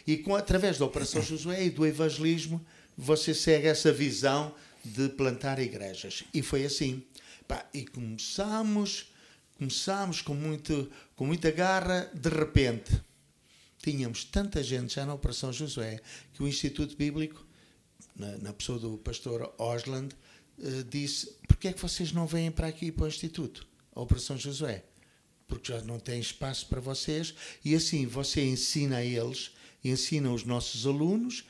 e 0.06 0.16
com, 0.18 0.34
através 0.34 0.78
da 0.78 0.84
Operação 0.84 1.20
Josué 1.22 1.64
e 1.64 1.70
do 1.70 1.84
evangelismo, 1.86 2.64
você 2.96 3.34
segue 3.34 3.66
essa 3.66 3.92
visão 3.92 4.54
de 4.84 5.08
plantar 5.08 5.58
igrejas. 5.58 6.24
E 6.32 6.42
foi 6.42 6.64
assim. 6.64 7.02
Pá, 7.48 7.66
e 7.74 7.84
começámos, 7.84 9.12
começámos 9.58 10.22
com, 10.22 10.34
muito, 10.34 10.90
com 11.16 11.26
muita 11.26 11.50
garra, 11.50 12.10
de 12.14 12.28
repente. 12.28 12.90
Tínhamos 13.82 14.24
tanta 14.24 14.62
gente 14.62 14.94
já 14.94 15.04
na 15.04 15.12
Operação 15.12 15.52
Josué 15.52 16.00
que 16.32 16.42
o 16.42 16.48
Instituto 16.48 16.96
Bíblico, 16.96 17.44
na, 18.16 18.38
na 18.38 18.52
pessoa 18.52 18.78
do 18.78 18.96
pastor 18.96 19.52
Osland, 19.58 20.14
eh, 20.62 20.84
disse: 20.88 21.36
Porquê 21.46 21.68
é 21.68 21.72
que 21.72 21.80
vocês 21.82 22.12
não 22.12 22.26
vêm 22.26 22.50
para 22.50 22.66
aqui, 22.68 22.90
para 22.90 23.04
o 23.04 23.08
Instituto, 23.08 23.66
a 23.94 24.00
Operação 24.00 24.38
Josué? 24.38 24.84
Porque 25.54 25.72
já 25.72 25.80
não 25.82 25.98
tem 25.98 26.18
espaço 26.18 26.66
para 26.66 26.80
vocês, 26.80 27.34
e 27.64 27.74
assim 27.74 28.06
você 28.06 28.44
ensina 28.44 28.96
a 28.96 29.04
eles, 29.04 29.52
ensina 29.84 30.32
os 30.32 30.44
nossos 30.44 30.86
alunos, 30.86 31.44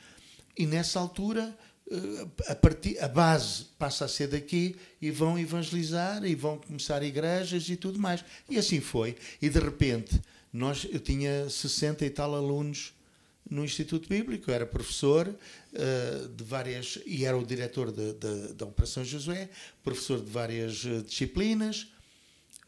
e 0.57 0.65
nessa 0.67 0.99
altura 0.99 1.57
eh, 1.89 2.27
a, 2.51 2.55
partir, 2.55 2.99
a 2.99 3.07
base 3.07 3.65
passa 3.79 4.05
a 4.05 4.07
ser 4.07 4.27
daqui 4.27 4.75
e 5.01 5.09
vão 5.09 5.39
evangelizar 5.39 6.23
e 6.23 6.35
vão 6.35 6.57
começar 6.59 7.01
igrejas 7.03 7.67
e 7.67 7.75
tudo 7.75 7.99
mais. 7.99 8.23
E 8.47 8.57
assim 8.57 8.79
foi. 8.79 9.15
E 9.41 9.49
de 9.49 9.59
repente, 9.59 10.21
nós, 10.53 10.87
eu 10.91 10.99
tinha 10.99 11.49
60 11.49 12.05
e 12.05 12.09
tal 12.09 12.35
alunos 12.35 12.93
no 13.49 13.63
Instituto 13.63 14.07
Bíblico, 14.07 14.49
eu 14.49 14.55
era 14.55 14.65
professor 14.65 15.35
eh, 15.73 16.27
de 16.35 16.43
várias, 16.43 16.99
e 17.05 17.25
era 17.25 17.37
o 17.37 17.45
diretor 17.45 17.91
da 17.91 18.65
Operação 18.65 19.03
Josué, 19.03 19.49
professor 19.83 20.19
de 20.19 20.31
várias 20.31 20.85
eh, 20.85 21.01
disciplinas, 21.01 21.87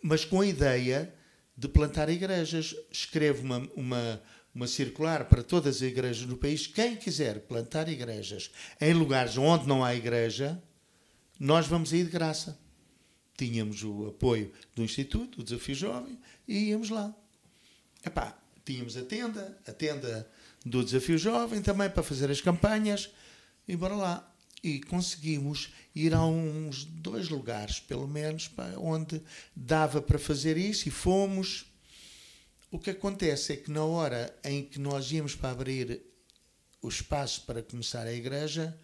mas 0.04 0.24
com 0.24 0.42
a 0.42 0.46
ideia 0.46 1.14
de 1.58 1.68
plantar 1.68 2.10
igrejas. 2.10 2.76
Escrevo 2.92 3.44
uma, 3.44 3.58
uma, 3.76 4.22
uma 4.54 4.68
circular 4.68 5.26
para 5.26 5.42
todas 5.42 5.78
as 5.78 5.82
igrejas 5.82 6.26
do 6.26 6.38
país. 6.38 6.68
Quem 6.68 6.96
quiser 6.96 7.42
plantar 7.42 7.90
igrejas 7.90 8.52
em 8.80 8.94
lugares 8.94 9.38
onde 9.38 9.68
não 9.68 9.84
há 9.84 9.96
igreja, 9.96 10.62
nós 11.40 11.68
vamos 11.68 11.92
aí 11.92 12.04
de 12.04 12.10
graça. 12.10 12.60
Tínhamos 13.36 13.84
o 13.84 14.08
apoio 14.08 14.52
do 14.76 14.84
Instituto, 14.84 15.42
o 15.42 15.44
Desafio 15.44 15.76
Jovem, 15.76 16.20
e 16.48 16.70
íamos 16.70 16.90
lá. 16.90 17.14
Epá, 18.04 18.38
tínhamos 18.66 18.98
a 18.98 19.04
tenda, 19.04 19.58
a 19.68 19.72
tenda 19.72 20.28
do 20.66 20.84
Desafio 20.84 21.18
Jovem 21.18 21.62
também 21.62 21.90
para 21.90 22.02
fazer 22.02 22.32
as 22.32 22.42
campanhas, 22.42 23.12
e 23.68 23.76
bora 23.76 23.96
lá. 23.96 24.37
E 24.64 24.80
conseguimos 24.82 25.72
ir 25.94 26.14
a 26.14 26.26
uns 26.26 26.84
dois 26.84 27.30
lugares, 27.30 27.80
pelo 27.80 28.08
menos, 28.08 28.50
onde 28.78 29.22
dava 29.56 30.02
para 30.02 30.18
fazer 30.18 30.58
isso, 30.58 30.88
e 30.88 30.92
fomos. 30.92 31.66
O 32.72 32.80
que 32.80 32.90
acontece 32.90 33.54
é 33.54 33.58
que 33.58 33.72
na 33.72 33.86
hora 33.86 34.36
em 34.44 34.64
que 34.64 34.80
nós 34.80 35.12
íamos 35.12 35.36
para 35.36 35.52
abrir 35.52 36.02
o 36.82 36.90
espaço 36.90 37.42
para 37.42 37.64
começar 37.64 38.06
a 38.06 38.14
igreja, 38.14 38.78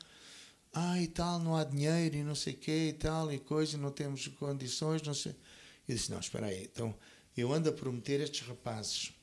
ah, 0.73 0.99
e 0.99 1.07
tal, 1.07 1.39
não 1.39 1.55
há 1.55 1.63
dinheiro 1.63 2.15
e 2.15 2.23
não 2.23 2.33
sei 2.33 2.53
o 2.53 2.57
quê 2.57 2.89
e 2.89 2.93
tal, 2.93 3.31
e 3.31 3.39
coisa, 3.39 3.77
não 3.77 3.91
temos 3.91 4.27
condições, 4.27 5.01
não 5.01 5.13
sei. 5.13 5.35
Eu 5.87 5.95
disse, 5.95 6.11
não, 6.11 6.19
espera 6.19 6.47
aí, 6.47 6.63
então 6.63 6.95
eu 7.35 7.51
ando 7.51 7.69
a 7.69 7.71
prometer 7.71 8.21
estes 8.21 8.47
rapazes 8.47 9.13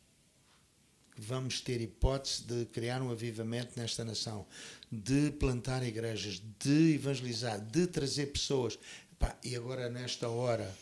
vamos 1.20 1.60
ter 1.60 1.80
hipótese 1.82 2.44
de 2.44 2.64
criar 2.66 3.02
um 3.02 3.10
avivamento 3.10 3.78
nesta 3.78 4.02
nação, 4.04 4.46
de 4.90 5.30
plantar 5.32 5.86
igrejas, 5.86 6.42
de 6.58 6.94
evangelizar, 6.94 7.60
de 7.60 7.86
trazer 7.86 8.26
pessoas. 8.26 8.78
Pá, 9.18 9.38
e 9.44 9.54
agora 9.54 9.90
nesta 9.90 10.30
hora, 10.30 10.74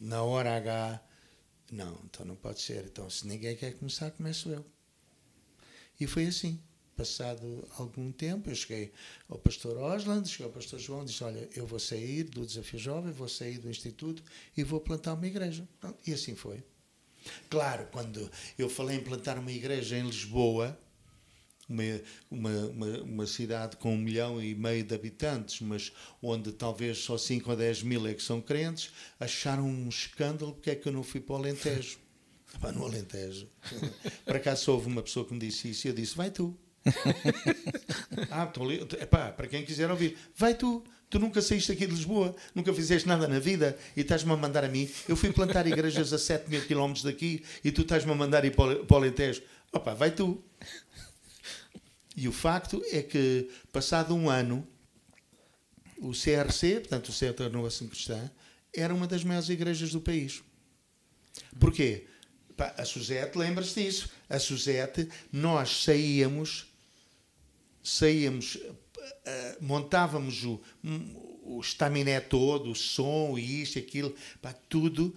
na 0.00 0.22
hora 0.22 0.56
H, 0.56 1.02
não, 1.72 2.00
então 2.04 2.24
não 2.24 2.36
pode 2.36 2.60
ser. 2.60 2.84
Então 2.84 3.10
se 3.10 3.26
ninguém 3.26 3.56
quer 3.56 3.72
começar, 3.72 4.12
começo 4.12 4.48
eu. 4.50 4.64
E 5.98 6.06
foi 6.06 6.26
assim. 6.26 6.60
Passado 6.96 7.66
algum 7.78 8.12
tempo, 8.12 8.50
eu 8.50 8.54
cheguei 8.54 8.92
ao 9.26 9.38
pastor 9.38 9.78
Osland, 9.78 10.28
cheguei 10.28 10.46
ao 10.46 10.52
pastor 10.52 10.78
João, 10.78 11.02
disse, 11.02 11.24
olha, 11.24 11.48
eu 11.56 11.66
vou 11.66 11.78
sair 11.78 12.24
do 12.24 12.44
Desafio 12.44 12.78
Jovem, 12.78 13.10
vou 13.10 13.28
sair 13.28 13.58
do 13.58 13.70
Instituto 13.70 14.22
e 14.54 14.62
vou 14.62 14.80
plantar 14.80 15.14
uma 15.14 15.26
igreja. 15.26 15.66
E 16.06 16.12
assim 16.12 16.34
foi. 16.34 16.62
Claro, 17.48 17.86
quando 17.90 18.30
eu 18.58 18.68
falei 18.68 18.96
em 18.96 19.00
plantar 19.00 19.38
uma 19.38 19.52
igreja 19.52 19.96
em 19.96 20.06
Lisboa, 20.06 20.78
uma, 21.68 21.82
uma, 22.30 22.66
uma, 22.66 22.86
uma 23.02 23.26
cidade 23.26 23.76
com 23.76 23.94
um 23.94 23.98
milhão 23.98 24.42
e 24.42 24.54
meio 24.54 24.82
de 24.82 24.94
habitantes, 24.94 25.60
mas 25.60 25.92
onde 26.20 26.52
talvez 26.52 26.98
só 26.98 27.16
5 27.16 27.50
ou 27.50 27.56
10 27.56 27.84
mil 27.84 28.06
é 28.06 28.14
que 28.14 28.22
são 28.22 28.40
crentes, 28.40 28.90
acharam 29.20 29.64
um 29.64 29.88
escândalo 29.88 30.52
porque 30.52 30.70
é 30.70 30.74
que 30.74 30.88
eu 30.88 30.92
não 30.92 31.04
fui 31.04 31.20
para 31.20 31.34
o 31.34 31.36
Alentejo. 31.36 31.98
Epá, 32.52 32.72
no 32.72 32.84
Alentejo. 32.84 33.48
Por 34.26 34.36
acaso 34.36 34.72
houve 34.72 34.88
uma 34.88 35.02
pessoa 35.02 35.24
que 35.24 35.32
me 35.32 35.38
disse 35.38 35.70
isso 35.70 35.86
e 35.86 35.90
eu 35.90 35.94
disse, 35.94 36.16
vai 36.16 36.30
tu. 36.30 36.58
ah, 38.30 38.44
estou 38.44 38.64
ali. 38.64 38.80
Epá, 39.00 39.30
para 39.30 39.46
quem 39.46 39.64
quiser 39.64 39.88
ouvir, 39.88 40.16
vai 40.34 40.54
tu. 40.54 40.82
Tu 41.10 41.18
nunca 41.18 41.42
saíste 41.42 41.72
aqui 41.72 41.86
de 41.86 41.92
Lisboa, 41.92 42.36
nunca 42.54 42.72
fizeste 42.72 43.08
nada 43.08 43.26
na 43.26 43.40
vida 43.40 43.76
e 43.96 44.02
estás-me 44.02 44.30
a 44.32 44.36
mandar 44.36 44.64
a 44.64 44.68
mim. 44.68 44.88
Eu 45.08 45.16
fui 45.16 45.32
plantar 45.32 45.66
igrejas 45.66 46.12
a 46.12 46.18
7 46.18 46.48
mil 46.48 46.64
quilómetros 46.64 47.02
daqui 47.02 47.44
e 47.64 47.72
tu 47.72 47.82
estás-me 47.82 48.12
a 48.12 48.14
mandar 48.14 48.44
ir 48.44 48.54
para 48.54 48.80
o 48.88 48.96
Alentejo. 48.96 49.42
Opa, 49.72 49.92
vai 49.92 50.12
tu. 50.12 50.40
E 52.16 52.28
o 52.28 52.32
facto 52.32 52.80
é 52.92 53.02
que, 53.02 53.50
passado 53.72 54.14
um 54.14 54.30
ano, 54.30 54.64
o 55.98 56.12
CRC, 56.12 56.80
portanto 56.80 57.08
o 57.08 57.12
Centro 57.12 57.44
de 57.44 57.50
Renovação 57.50 57.88
Cristã, 57.88 58.30
era 58.72 58.94
uma 58.94 59.08
das 59.08 59.24
maiores 59.24 59.48
igrejas 59.48 59.90
do 59.90 60.00
país. 60.00 60.42
Porquê? 61.58 62.06
A 62.76 62.84
Suzete, 62.84 63.36
lembra-se 63.36 63.82
disso. 63.82 64.10
A 64.28 64.38
Suzete, 64.38 65.08
nós 65.32 65.82
saíamos, 65.82 66.66
saíamos, 67.82 68.58
montávamos 69.60 70.44
o, 70.44 70.60
o 71.42 71.60
estaminé 71.60 72.20
todo, 72.20 72.70
o 72.70 72.74
som, 72.74 73.36
isto, 73.38 73.78
aquilo, 73.78 74.14
pá, 74.40 74.52
tudo 74.68 75.14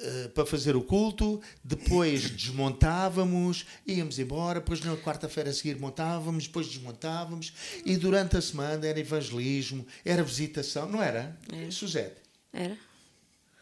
eh, 0.00 0.28
para 0.28 0.46
fazer 0.46 0.76
o 0.76 0.82
culto, 0.82 1.40
depois 1.64 2.30
desmontávamos, 2.30 3.66
íamos 3.84 4.18
embora, 4.20 4.60
depois 4.60 4.80
na 4.80 4.96
quarta-feira 4.96 5.50
a 5.50 5.52
seguir 5.52 5.76
montávamos, 5.76 6.46
depois 6.46 6.68
desmontávamos, 6.68 7.52
e 7.84 7.96
durante 7.96 8.36
a 8.36 8.40
semana 8.40 8.86
era 8.86 9.00
evangelismo, 9.00 9.84
era 10.04 10.22
visitação, 10.22 10.88
não 10.88 11.02
era? 11.02 11.36
Suzete, 11.70 12.20
Era? 12.52 12.78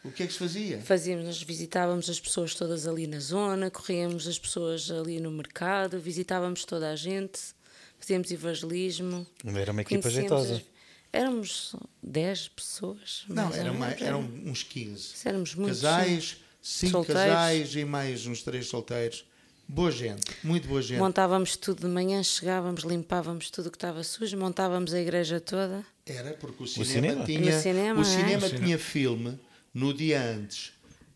o 0.05 0.12
que 0.12 0.24
é 0.24 0.26
que 0.26 0.33
se 0.33 0.38
fazia? 0.38 0.81
Fazíamos, 0.83 1.24
nós 1.24 1.42
visitávamos 1.42 2.11
as 2.11 2.20
pessoas 2.20 2.55
todas 2.55 2.87
ali 2.87 3.07
na 3.07 3.18
zona, 3.18 3.70
corríamos 3.70 4.29
as 4.29 4.38
pessoas 4.38 4.90
ali 4.90 5.18
no 5.18 5.31
mercado, 5.31 5.98
visitávamos 5.98 6.66
toda 6.66 6.90
a 6.90 6.96
gente, 6.96 7.56
fazíamos 7.98 8.30
evangelismo. 8.30 9.26
Era 9.44 9.72
uma 9.72 9.82
equipa 9.82 10.11
jeitosa. 10.11 10.62
Éramos 11.12 11.74
10 12.02 12.48
pessoas. 12.48 13.24
Não, 13.28 13.44
mais 13.44 13.56
eram, 13.56 13.74
mais, 13.74 14.00
uns 14.44 14.62
15. 14.62 15.14
Éramos 15.24 15.54
muitos, 15.54 15.80
Casais, 15.80 16.37
cinco 16.61 16.92
Solteiros. 16.92 17.22
casais 17.22 17.74
e 17.74 17.85
mais 17.85 18.26
uns 18.26 18.42
três 18.42 18.66
solteiros. 18.66 19.24
Boa 19.68 19.90
gente, 19.90 20.22
muito 20.44 20.68
boa 20.68 20.80
gente. 20.80 20.98
Montávamos 20.98 21.56
tudo 21.56 21.80
de 21.80 21.92
manhã, 21.92 22.22
chegávamos, 22.22 22.85
limpávamos 22.85 23.50
tudo 23.50 23.66
o 23.66 23.70
que 23.70 23.76
estava 23.76 24.04
sujo, 24.04 24.37
montávamos 24.37 24.94
a 24.94 25.00
igreja 25.00 25.40
toda. 25.40 25.85
Era 26.06 26.35
porque 26.35 26.62
o 26.62 26.66
cinema, 26.66 27.24
cinema? 27.24 27.24
tinha, 27.24 27.61
cinema, 27.61 27.98
o 27.98 28.02
é? 28.02 28.04
cinema 28.04 28.48
No 28.48 28.59
tinha 28.59 28.78
filme 28.78 29.40
no 29.74 29.92
dia 29.92 30.22
antes. 30.22 30.72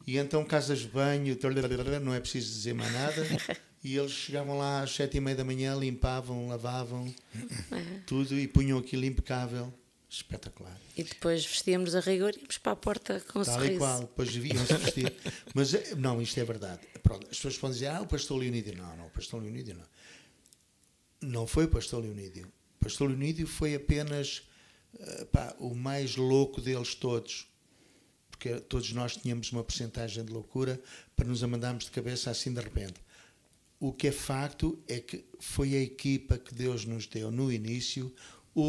E 0.07 0.19
então 0.19 0.45
casas 0.45 0.81
de 0.81 0.89
banho, 0.89 1.37
não 2.03 2.13
é 2.13 2.19
preciso 2.19 2.53
dizer 2.53 2.75
mais 2.75 2.93
nada. 2.93 3.25
E 3.83 3.97
eles 3.97 4.13
chegavam 4.13 4.59
lá 4.59 4.83
às 4.83 4.91
sete 4.95 5.17
e 5.17 5.21
meia 5.21 5.37
da 5.37 5.45
manhã, 5.45 5.75
limpavam, 5.75 6.49
lavavam 6.49 7.13
tudo 8.07 8.39
e 8.39 8.47
punham 8.47 8.79
aquilo 8.79 9.05
impecável. 9.05 9.73
Espetacular. 10.09 10.77
E 10.97 11.05
depois 11.05 11.47
vestíamos 11.47 11.95
a 11.95 12.01
rigor 12.01 12.35
e 12.35 12.41
íamos 12.41 12.59
para 12.59 12.73
a 12.73 12.77
porta 12.77 13.21
com 13.29 13.39
um 13.39 13.45
Tal 13.45 13.55
e 13.55 13.59
sorriso. 13.59 13.79
qual, 13.79 14.01
depois 14.01 14.33
deviam-se 14.33 14.75
vestir. 14.75 15.15
Mas 15.55 15.73
eh, 15.73 15.95
não, 15.95 16.21
isto 16.21 16.39
é 16.41 16.45
verdade. 16.45 16.81
Pronto, 17.01 17.29
as 17.31 17.37
pessoas 17.37 17.57
podem 17.57 17.75
dizer, 17.75 17.87
ah, 17.87 18.01
o 18.01 18.07
pastor 18.09 18.41
Leonídio. 18.41 18.77
Não, 18.77 18.97
não, 18.97 19.07
o 19.07 19.11
pastor 19.11 19.41
Leonídio 19.41 19.77
não. 19.77 21.31
Não 21.31 21.47
foi 21.47 21.67
o 21.67 21.69
pastor 21.69 22.03
Leonídio. 22.03 22.53
O 22.81 22.85
pastor 22.85 23.09
Leonídio 23.09 23.47
foi 23.47 23.77
apenas 23.77 24.43
eh, 24.99 25.27
pá, 25.27 25.55
o 25.61 25.77
mais 25.77 26.17
louco 26.17 26.61
deles 26.61 26.93
todos. 26.97 27.47
Porque 28.33 28.59
todos 28.61 28.93
nós 28.93 29.17
tínhamos 29.17 29.53
uma 29.53 29.63
porcentagem 29.63 30.25
de 30.25 30.33
loucura 30.33 30.81
para 31.15 31.29
nos 31.29 31.45
amandarmos 31.45 31.85
de 31.85 31.91
cabeça 31.93 32.33
assim 32.33 32.53
de 32.53 32.61
repente. 32.61 32.95
O 33.81 33.93
que 33.93 34.09
é 34.09 34.13
facto 34.13 34.79
é 34.87 35.01
que 35.01 35.25
foi 35.41 35.75
a 35.75 35.81
equipa 35.81 36.39
que 36.39 36.55
Deus 36.55 36.85
nos 36.85 37.07
deu 37.07 37.31
no 37.31 37.51
início, 37.51 38.15
o, 38.55 38.63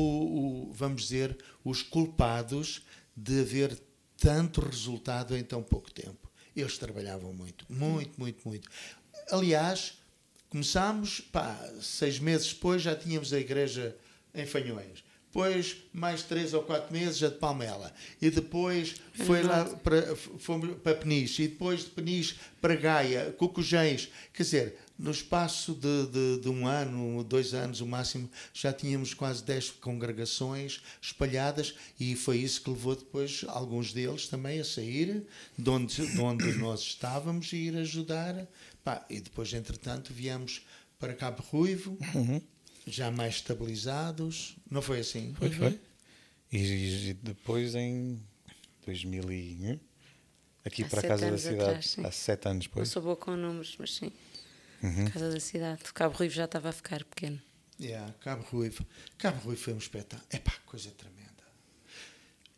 o- 0.69 0.71
vamos 0.71 1.04
dizer, 1.04 1.38
os 1.65 1.84
culpados 1.84 2.82
de 3.15 3.41
haver 3.41 3.78
tanto 4.17 4.62
resultado 4.62 5.36
em 5.36 5.43
tão 5.43 5.62
pouco 5.62 5.91
tempo. 5.91 6.32
Eles 6.56 6.78
trabalhavam 6.78 7.34
muito, 7.34 7.65
muito, 7.69 8.17
muito, 8.19 8.47
muito. 8.47 8.69
Aliás, 9.30 9.97
começámos, 10.50 11.19
pá, 11.19 11.58
seis 11.82 12.17
meses 12.19 12.54
depois 12.54 12.82
já 12.82 12.95
tínhamos 12.95 13.34
a 13.34 13.39
igreja 13.39 13.95
em 14.34 14.45
Fanhões. 14.45 15.04
Depois, 15.32 15.78
mais 15.94 16.24
três 16.24 16.54
ou 16.54 16.62
quatro 16.62 16.91
meses, 16.91 17.24
a 17.24 17.30
de 17.30 17.36
Palmela. 17.36 17.94
E 18.22 18.30
depois 18.30 18.96
foi 19.13 19.41
lá 19.41 19.63
para, 19.63 20.13
fomos 20.13 20.76
para 20.84 20.94
Peniche. 20.94 21.44
E 21.44 21.48
depois 21.48 21.86
de 21.86 21.91
Peniche 21.91 22.36
para 22.60 22.76
Gaia, 22.76 23.34
Cucujens. 23.38 24.10
Quer 24.34 24.44
dizer, 24.44 24.78
no 25.00 25.10
espaço 25.10 25.74
de, 25.74 26.08
de, 26.08 26.41
de 26.41 26.50
um 26.50 26.67
ano, 26.67 27.24
dois 27.24 27.54
anos, 27.54 27.80
o 27.80 27.88
máximo, 27.88 28.30
já 28.54 28.74
tínhamos 28.74 29.13
quase 29.13 29.41
dez 29.41 29.70
congregações 29.70 30.84
espalhadas. 31.02 31.76
E 31.98 32.13
foi 32.13 32.39
isso 32.39 32.62
que 32.62 32.70
levou 32.70 32.98
depois 32.98 33.46
alguns 33.48 33.94
deles 33.94 34.28
também 34.28 34.60
a 34.60 34.65
sair 34.65 35.26
de 35.58 35.70
onde, 35.70 36.06
de 36.06 36.20
onde 36.20 36.52
nós 36.60 36.82
estávamos 36.82 37.54
e 37.54 37.56
ir 37.56 37.78
ajudar. 37.78 38.46
Pá, 38.84 39.06
e 39.10 39.22
depois, 39.22 39.54
entretanto, 39.54 40.12
viemos 40.13 40.62
para 41.00 41.13
Cabo 41.13 41.41
Ruivo 41.41 41.98
já 42.91 43.10
mais 43.12 43.36
estabilizados. 43.36 44.56
Não 44.69 44.82
foi 44.82 44.99
assim? 44.99 45.34
Foi, 45.36 45.49
foi. 45.49 45.80
E, 46.51 47.10
e 47.10 47.13
depois 47.13 47.75
em 47.75 48.21
2001, 48.86 49.80
aqui 50.65 50.84
Há 50.84 50.88
para 50.88 50.99
a 50.99 51.04
Casa 51.04 51.32
da 51.32 51.38
Cidade, 51.38 51.62
atrás, 51.63 51.95
há 52.04 52.12
sete 52.12 52.47
anos 52.47 52.65
Não 52.65 52.69
depois. 52.69 52.89
sou 52.89 53.01
boa 53.01 53.15
com 53.15 53.36
números, 53.36 53.75
mas 53.80 53.93
sim. 53.95 54.12
Uhum. 54.84 55.10
Casa 55.12 55.32
da 55.32 55.39
cidade. 55.39 55.82
O 55.89 55.93
Cabo 55.93 56.15
Ruivo 56.17 56.34
já 56.34 56.45
estava 56.45 56.69
a 56.69 56.71
ficar 56.71 57.04
pequeno. 57.06 57.39
Yeah, 57.80 58.13
Cabo 58.19 58.43
Ruivo. 58.43 58.86
Cabo 59.17 59.39
Ruivo 59.41 59.62
foi 59.62 59.73
um 59.73 59.77
espetáculo. 59.77 60.27
Epá, 60.32 60.54
coisa 60.65 60.91
tremenda. 60.91 61.21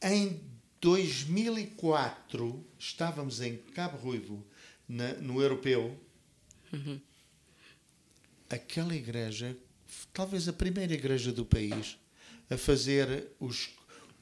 Em 0.02 0.42
2004, 0.82 2.66
estávamos 2.80 3.40
em 3.42 3.58
Cabo 3.58 3.98
Ruivo, 3.98 4.46
na- 4.88 5.14
no 5.14 5.42
Europeu. 5.42 5.98
Aquela 8.50 8.96
igreja, 8.96 9.56
talvez 10.14 10.48
a 10.48 10.54
primeira 10.54 10.94
igreja 10.94 11.32
do 11.32 11.46
país, 11.46 11.98
a 12.50 12.58
fazer 12.58 13.28
os, 13.40 13.70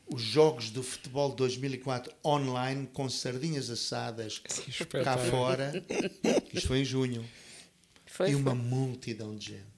os 0.07 0.21
jogos 0.21 0.69
do 0.69 0.83
futebol 0.83 1.31
de 1.31 1.37
2004 1.37 2.13
online 2.25 2.87
com 2.93 3.09
sardinhas 3.09 3.69
assadas 3.69 4.41
cá 5.03 5.17
fora. 5.17 5.73
Isto 6.53 6.67
foi 6.67 6.79
em 6.79 6.85
junho. 6.85 7.25
Foi, 8.05 8.31
e 8.31 8.35
uma 8.35 8.51
foi. 8.51 8.59
multidão 8.59 9.35
de 9.35 9.45
gente. 9.47 9.71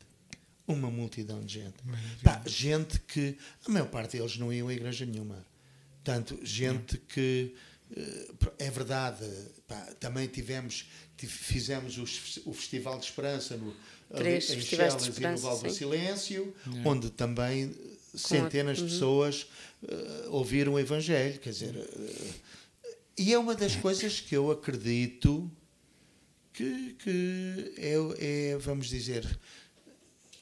Uma 0.68 0.90
multidão 0.90 1.42
de 1.42 1.56
gente. 1.56 1.76
Pá, 2.24 2.42
gente 2.46 3.00
que. 3.02 3.38
A 3.66 3.72
maior 3.72 3.88
parte 3.90 4.18
deles 4.18 4.38
não 4.38 4.52
iam 4.52 4.70
a 4.70 4.74
igreja 4.74 5.06
nenhuma. 5.06 5.46
Tanto, 6.04 6.40
gente 6.44 6.98
que. 6.98 7.54
Eh, 7.96 8.28
É 8.60 8.70
verdade, 8.72 9.26
pá, 9.68 9.80
também 10.00 10.28
tivemos, 10.28 10.86
tive- 11.18 11.32
fizemos 11.32 11.98
os- 11.98 12.40
o 12.46 12.54
Festival 12.54 12.98
de 13.00 13.06
Esperança 13.06 13.56
no, 13.58 13.76
ali 14.12 14.36
em 14.38 14.42
Chelas 14.42 15.08
e 15.18 15.22
no 15.22 15.38
Val 15.38 15.58
do 15.60 15.70
sim. 15.70 15.76
Silêncio, 15.78 16.54
onde 16.86 17.10
também 17.10 17.74
centenas 18.16 18.80
Uhum. 18.80 18.86
de 18.86 18.92
pessoas 18.94 19.48
eh, 19.88 20.26
ouviram 20.30 20.74
o 20.74 20.80
Evangelho. 20.80 21.40
Quer 21.40 21.50
dizer, 21.52 21.76
eh, 21.76 22.32
e 23.18 23.34
é 23.34 23.38
uma 23.40 23.56
das 23.56 23.76
coisas 23.76 24.20
que 24.20 24.36
eu 24.36 24.50
acredito 24.52 25.50
que, 26.54 26.94
que 27.04 27.74
é, 27.78 28.52
é, 28.54 28.58
vamos 28.58 28.88
dizer, 28.90 29.40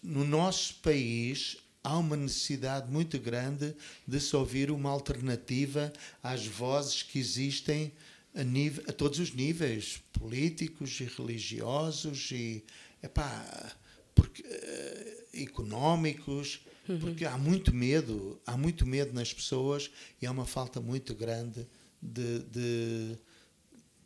no 0.04 0.24
nosso 0.26 0.76
país 0.76 1.58
há 1.84 1.98
uma 1.98 2.16
necessidade 2.16 2.92
muito 2.92 3.20
grande 3.20 3.76
de 4.08 4.20
se 4.20 4.36
ouvir 4.36 4.72
uma 4.72 4.90
alternativa 4.90 5.92
às 6.22 6.46
vozes 6.46 7.04
que 7.04 7.20
existem 7.20 7.92
a, 8.34 8.44
nível, 8.44 8.84
a 8.88 8.94
todos 8.94 9.20
os 9.20 9.34
níveis, 9.34 10.02
políticos 10.14 11.00
e 11.00 11.06
religiosos 11.06 12.32
e 12.32 12.64
epá, 13.02 13.76
porque, 14.14 14.44
eh, 14.46 15.26
económicos, 15.34 16.62
porque 17.00 17.26
há 17.26 17.38
muito 17.38 17.74
medo, 17.74 18.40
há 18.46 18.58
muito 18.58 18.86
medo 18.86 19.14
nas 19.14 19.34
pessoas 19.34 19.90
e 20.22 20.26
há 20.26 20.32
uma 20.32 20.46
falta 20.46 20.80
muito 20.80 21.14
grande 21.16 21.68
de, 22.02 22.40
de, 22.40 23.18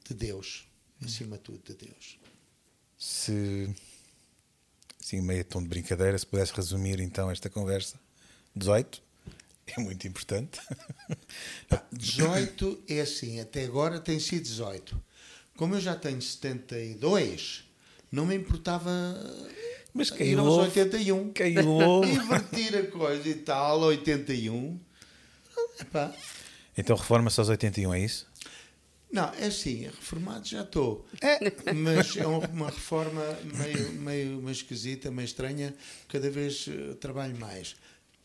de 0.08 0.14
Deus, 0.14 0.66
acima 1.04 1.38
de 1.38 1.44
tudo 1.44 1.62
de 1.64 1.86
Deus. 1.86 2.18
Se, 2.98 3.74
assim, 5.06 5.22
meio 5.22 5.44
tom 5.46 5.62
de 5.62 5.68
brincadeira, 5.70 6.18
se 6.18 6.26
pudesse 6.26 6.52
resumir 6.54 7.00
então 7.00 7.30
esta 7.30 7.48
conversa, 7.50 8.00
18 8.56 9.02
é 9.68 9.80
muito 9.80 10.08
importante. 10.08 10.60
18 11.92 12.84
é 12.88 13.02
assim, 13.02 13.40
até 13.40 13.66
agora 13.66 14.00
tem 14.00 14.20
sido 14.20 14.44
18. 14.44 15.00
Como 15.56 15.76
eu 15.76 15.82
já 15.82 15.96
tenho 15.96 16.22
72, 16.22 17.64
não 18.12 18.26
me 18.26 18.36
importava 18.36 18.90
Mas 19.94 20.10
quem 20.10 20.28
ir 20.32 20.38
aos 20.40 20.48
ouve- 20.48 20.68
81. 20.80 21.32
quem 21.34 21.58
ouve- 21.66 22.12
Invertir 22.12 22.76
a 22.76 22.88
coisa 22.88 23.28
e 23.30 23.36
tal, 23.36 23.80
81. 23.82 24.80
Epá, 25.80 26.14
Então 26.78 26.96
reforma-se 26.96 27.40
aos 27.40 27.50
81, 27.50 27.94
é 27.94 28.00
isso? 28.00 28.28
Não, 29.12 29.34
é 29.36 29.46
assim, 29.46 29.84
reformado 29.84 30.48
já 30.48 30.62
estou. 30.64 31.06
Mas 31.76 32.18
é 32.18 32.26
uma, 32.26 32.48
uma 32.48 32.70
reforma 32.70 33.22
meio, 33.44 33.92
meio, 33.94 34.42
meio 34.42 34.52
esquisita, 34.52 35.12
meio 35.12 35.26
estranha. 35.26 35.74
Cada 36.08 36.30
vez 36.30 36.68
eh, 36.68 36.96
trabalho 36.96 37.38
mais. 37.38 37.76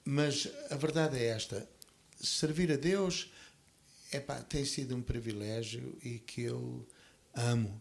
Mas 0.04 0.48
a 0.70 0.76
verdade 0.76 1.18
é 1.18 1.26
esta: 1.26 1.68
servir 2.20 2.72
a 2.72 2.76
Deus 2.76 3.30
epá, 4.12 4.42
tem 4.42 4.64
sido 4.64 4.96
um 4.96 5.02
privilégio 5.02 5.96
e 6.02 6.18
que 6.18 6.42
eu 6.42 6.86
amo. 7.34 7.80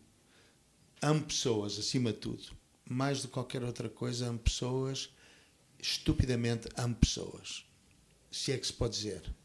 Amo 1.01 1.23
pessoas, 1.23 1.79
acima 1.79 2.11
de 2.11 2.19
tudo. 2.19 2.43
Mais 2.87 3.21
do 3.21 3.27
que 3.27 3.33
qualquer 3.33 3.63
outra 3.63 3.89
coisa, 3.89 4.27
amo 4.27 4.39
pessoas. 4.39 5.09
Estupidamente 5.79 6.67
amo 6.75 6.95
pessoas. 6.95 7.65
Se 8.29 8.51
é 8.51 8.57
que 8.57 8.67
se 8.67 8.73
pode 8.73 8.97
dizer 8.97 9.38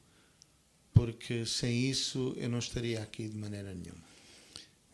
porque 0.95 1.45
sem 1.45 1.91
isso 1.91 2.33
eu 2.39 2.49
não 2.49 2.61
estaria 2.61 3.03
aqui 3.03 3.29
de 3.29 3.37
maneira 3.37 3.75
nenhuma. 3.75 4.03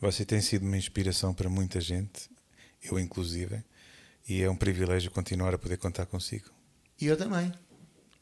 Você 0.01 0.25
tem 0.25 0.41
sido 0.41 0.67
uma 0.67 0.79
inspiração 0.79 1.35
para 1.35 1.49
muita 1.51 1.79
gente, 1.81 2.31
eu 2.83 2.99
inclusive, 2.99 3.63
e 4.27 4.41
é 4.41 4.51
um 4.51 4.57
privilégio 4.57 5.11
continuar 5.11 5.55
a 5.55 5.59
poder 5.59 5.77
contar 5.77 6.07
consigo. 6.07 6.49
E 6.99 7.07
eu 7.07 7.17
também. 7.17 7.53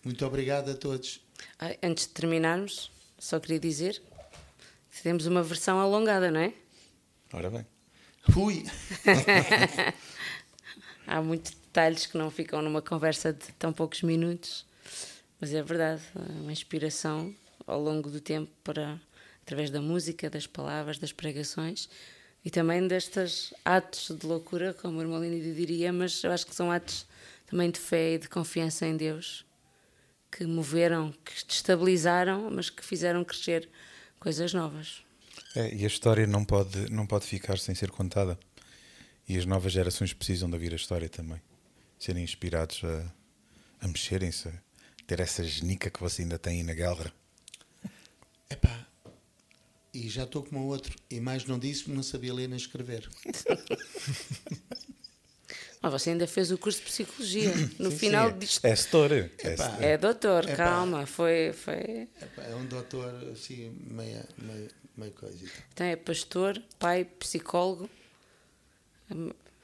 Muito 0.05 0.27
obrigado 0.27 0.71
a 0.71 0.75
todos. 0.75 1.21
Ah, 1.59 1.77
Antes 1.83 2.07
de 2.09 2.14
terminarmos, 2.14 2.91
só 3.19 3.38
queria 3.38 3.61
dizer 3.61 4.03
que 4.91 5.03
temos 5.03 5.27
uma 5.27 5.43
versão 5.43 5.79
alongada, 5.79 6.31
não 6.31 6.41
é? 6.41 6.53
Ora 7.33 7.51
bem. 7.51 7.67
Ui! 8.37 8.64
Há 11.07 11.23
muitos 11.23 11.53
detalhes 11.53 12.07
que 12.07 12.19
não 12.19 12.31
ficam 12.31 12.61
numa 12.61 12.83
conversa 12.83 13.33
de 13.33 13.53
tão 13.53 13.73
poucos 13.73 14.03
minutos, 14.03 14.67
mas 15.41 15.55
é 15.55 15.62
verdade, 15.62 16.03
é 16.17 16.33
uma 16.41 16.53
inspiração 16.53 17.35
ao 17.68 17.81
longo 17.81 18.11
do 18.11 18.20
tempo 18.20 18.50
para 18.64 19.00
através 19.42 19.70
da 19.70 19.81
música, 19.81 20.28
das 20.28 20.46
palavras, 20.46 20.98
das 20.98 21.12
pregações 21.12 21.88
e 22.44 22.50
também 22.50 22.87
destes 22.87 23.52
atos 23.64 24.11
de 24.16 24.26
loucura, 24.26 24.74
como 24.74 25.00
o 25.00 25.22
Línido 25.22 25.54
diria, 25.54 25.92
mas 25.92 26.22
eu 26.22 26.31
acho 26.31 26.46
que 26.46 26.54
são 26.54 26.70
atos 26.70 27.07
também 27.46 27.70
de 27.70 27.81
fé 27.81 28.14
e 28.14 28.18
de 28.18 28.28
confiança 28.28 28.87
em 28.87 28.96
Deus, 28.96 29.44
que 30.31 30.44
moveram, 30.44 31.12
que 31.24 31.46
destabilizaram, 31.46 32.50
mas 32.50 32.68
que 32.68 32.85
fizeram 32.85 33.24
crescer 33.24 33.68
coisas 34.20 34.52
novas. 34.52 35.02
É, 35.57 35.74
e 35.74 35.85
a 35.85 35.87
história 35.87 36.26
não 36.26 36.44
pode, 36.44 36.90
não 36.90 37.07
pode 37.07 37.24
ficar 37.26 37.59
sem 37.59 37.74
ser 37.74 37.90
contada. 37.90 38.38
E 39.28 39.37
as 39.37 39.44
novas 39.44 39.72
gerações 39.72 40.12
precisam 40.12 40.48
de 40.48 40.54
ouvir 40.54 40.72
a 40.72 40.76
história 40.76 41.09
também. 41.09 41.40
Serem 41.98 42.22
inspirados 42.22 42.83
a, 42.85 43.14
a 43.81 43.88
mexerem-se, 43.88 44.50
ter 45.07 45.20
essa 45.20 45.42
genica 45.42 45.90
que 45.90 46.00
você 46.00 46.22
ainda 46.22 46.38
tem 46.38 46.59
aí 46.59 46.62
na 46.62 46.74
guerra. 46.74 47.12
Epá, 48.51 48.87
e 49.93 50.09
já 50.09 50.25
estou 50.25 50.43
como 50.43 50.61
o 50.61 50.67
outro. 50.67 50.97
E 51.11 51.21
mais 51.21 51.45
não 51.45 51.59
disse, 51.59 51.91
não 51.91 52.03
sabia 52.03 52.33
ler 52.33 52.49
nem 52.49 52.57
escrever. 52.57 53.09
Mas 55.81 55.93
você 55.93 56.11
ainda 56.11 56.27
fez 56.27 56.51
o 56.51 56.59
curso 56.59 56.79
de 56.81 56.87
psicologia. 56.87 57.53
No 57.79 57.91
final 57.91 58.31
sim, 58.31 58.39
disto. 58.39 58.65
É 58.65 58.75
setor. 58.77 59.13
É. 59.13 59.29
É 59.81 59.99
doutor, 59.99 60.45
Epá. 60.45 60.57
calma, 60.57 61.07
foi, 61.07 61.53
foi. 61.53 62.09
Epá, 62.21 62.43
é 62.43 62.55
um 62.55 62.67
doutor 62.67 63.13
assim, 63.33 63.77
meia, 63.91 64.25
meia, 64.39 64.69
meia 64.97 65.13
coisa. 65.13 65.45
Então 65.73 65.87
é 65.87 65.97
pastor, 65.97 66.63
pai, 66.79 67.05
psicólogo, 67.05 67.89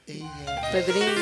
E, 0.07 0.21
eh, 0.21 0.71
padrinho. 0.71 1.15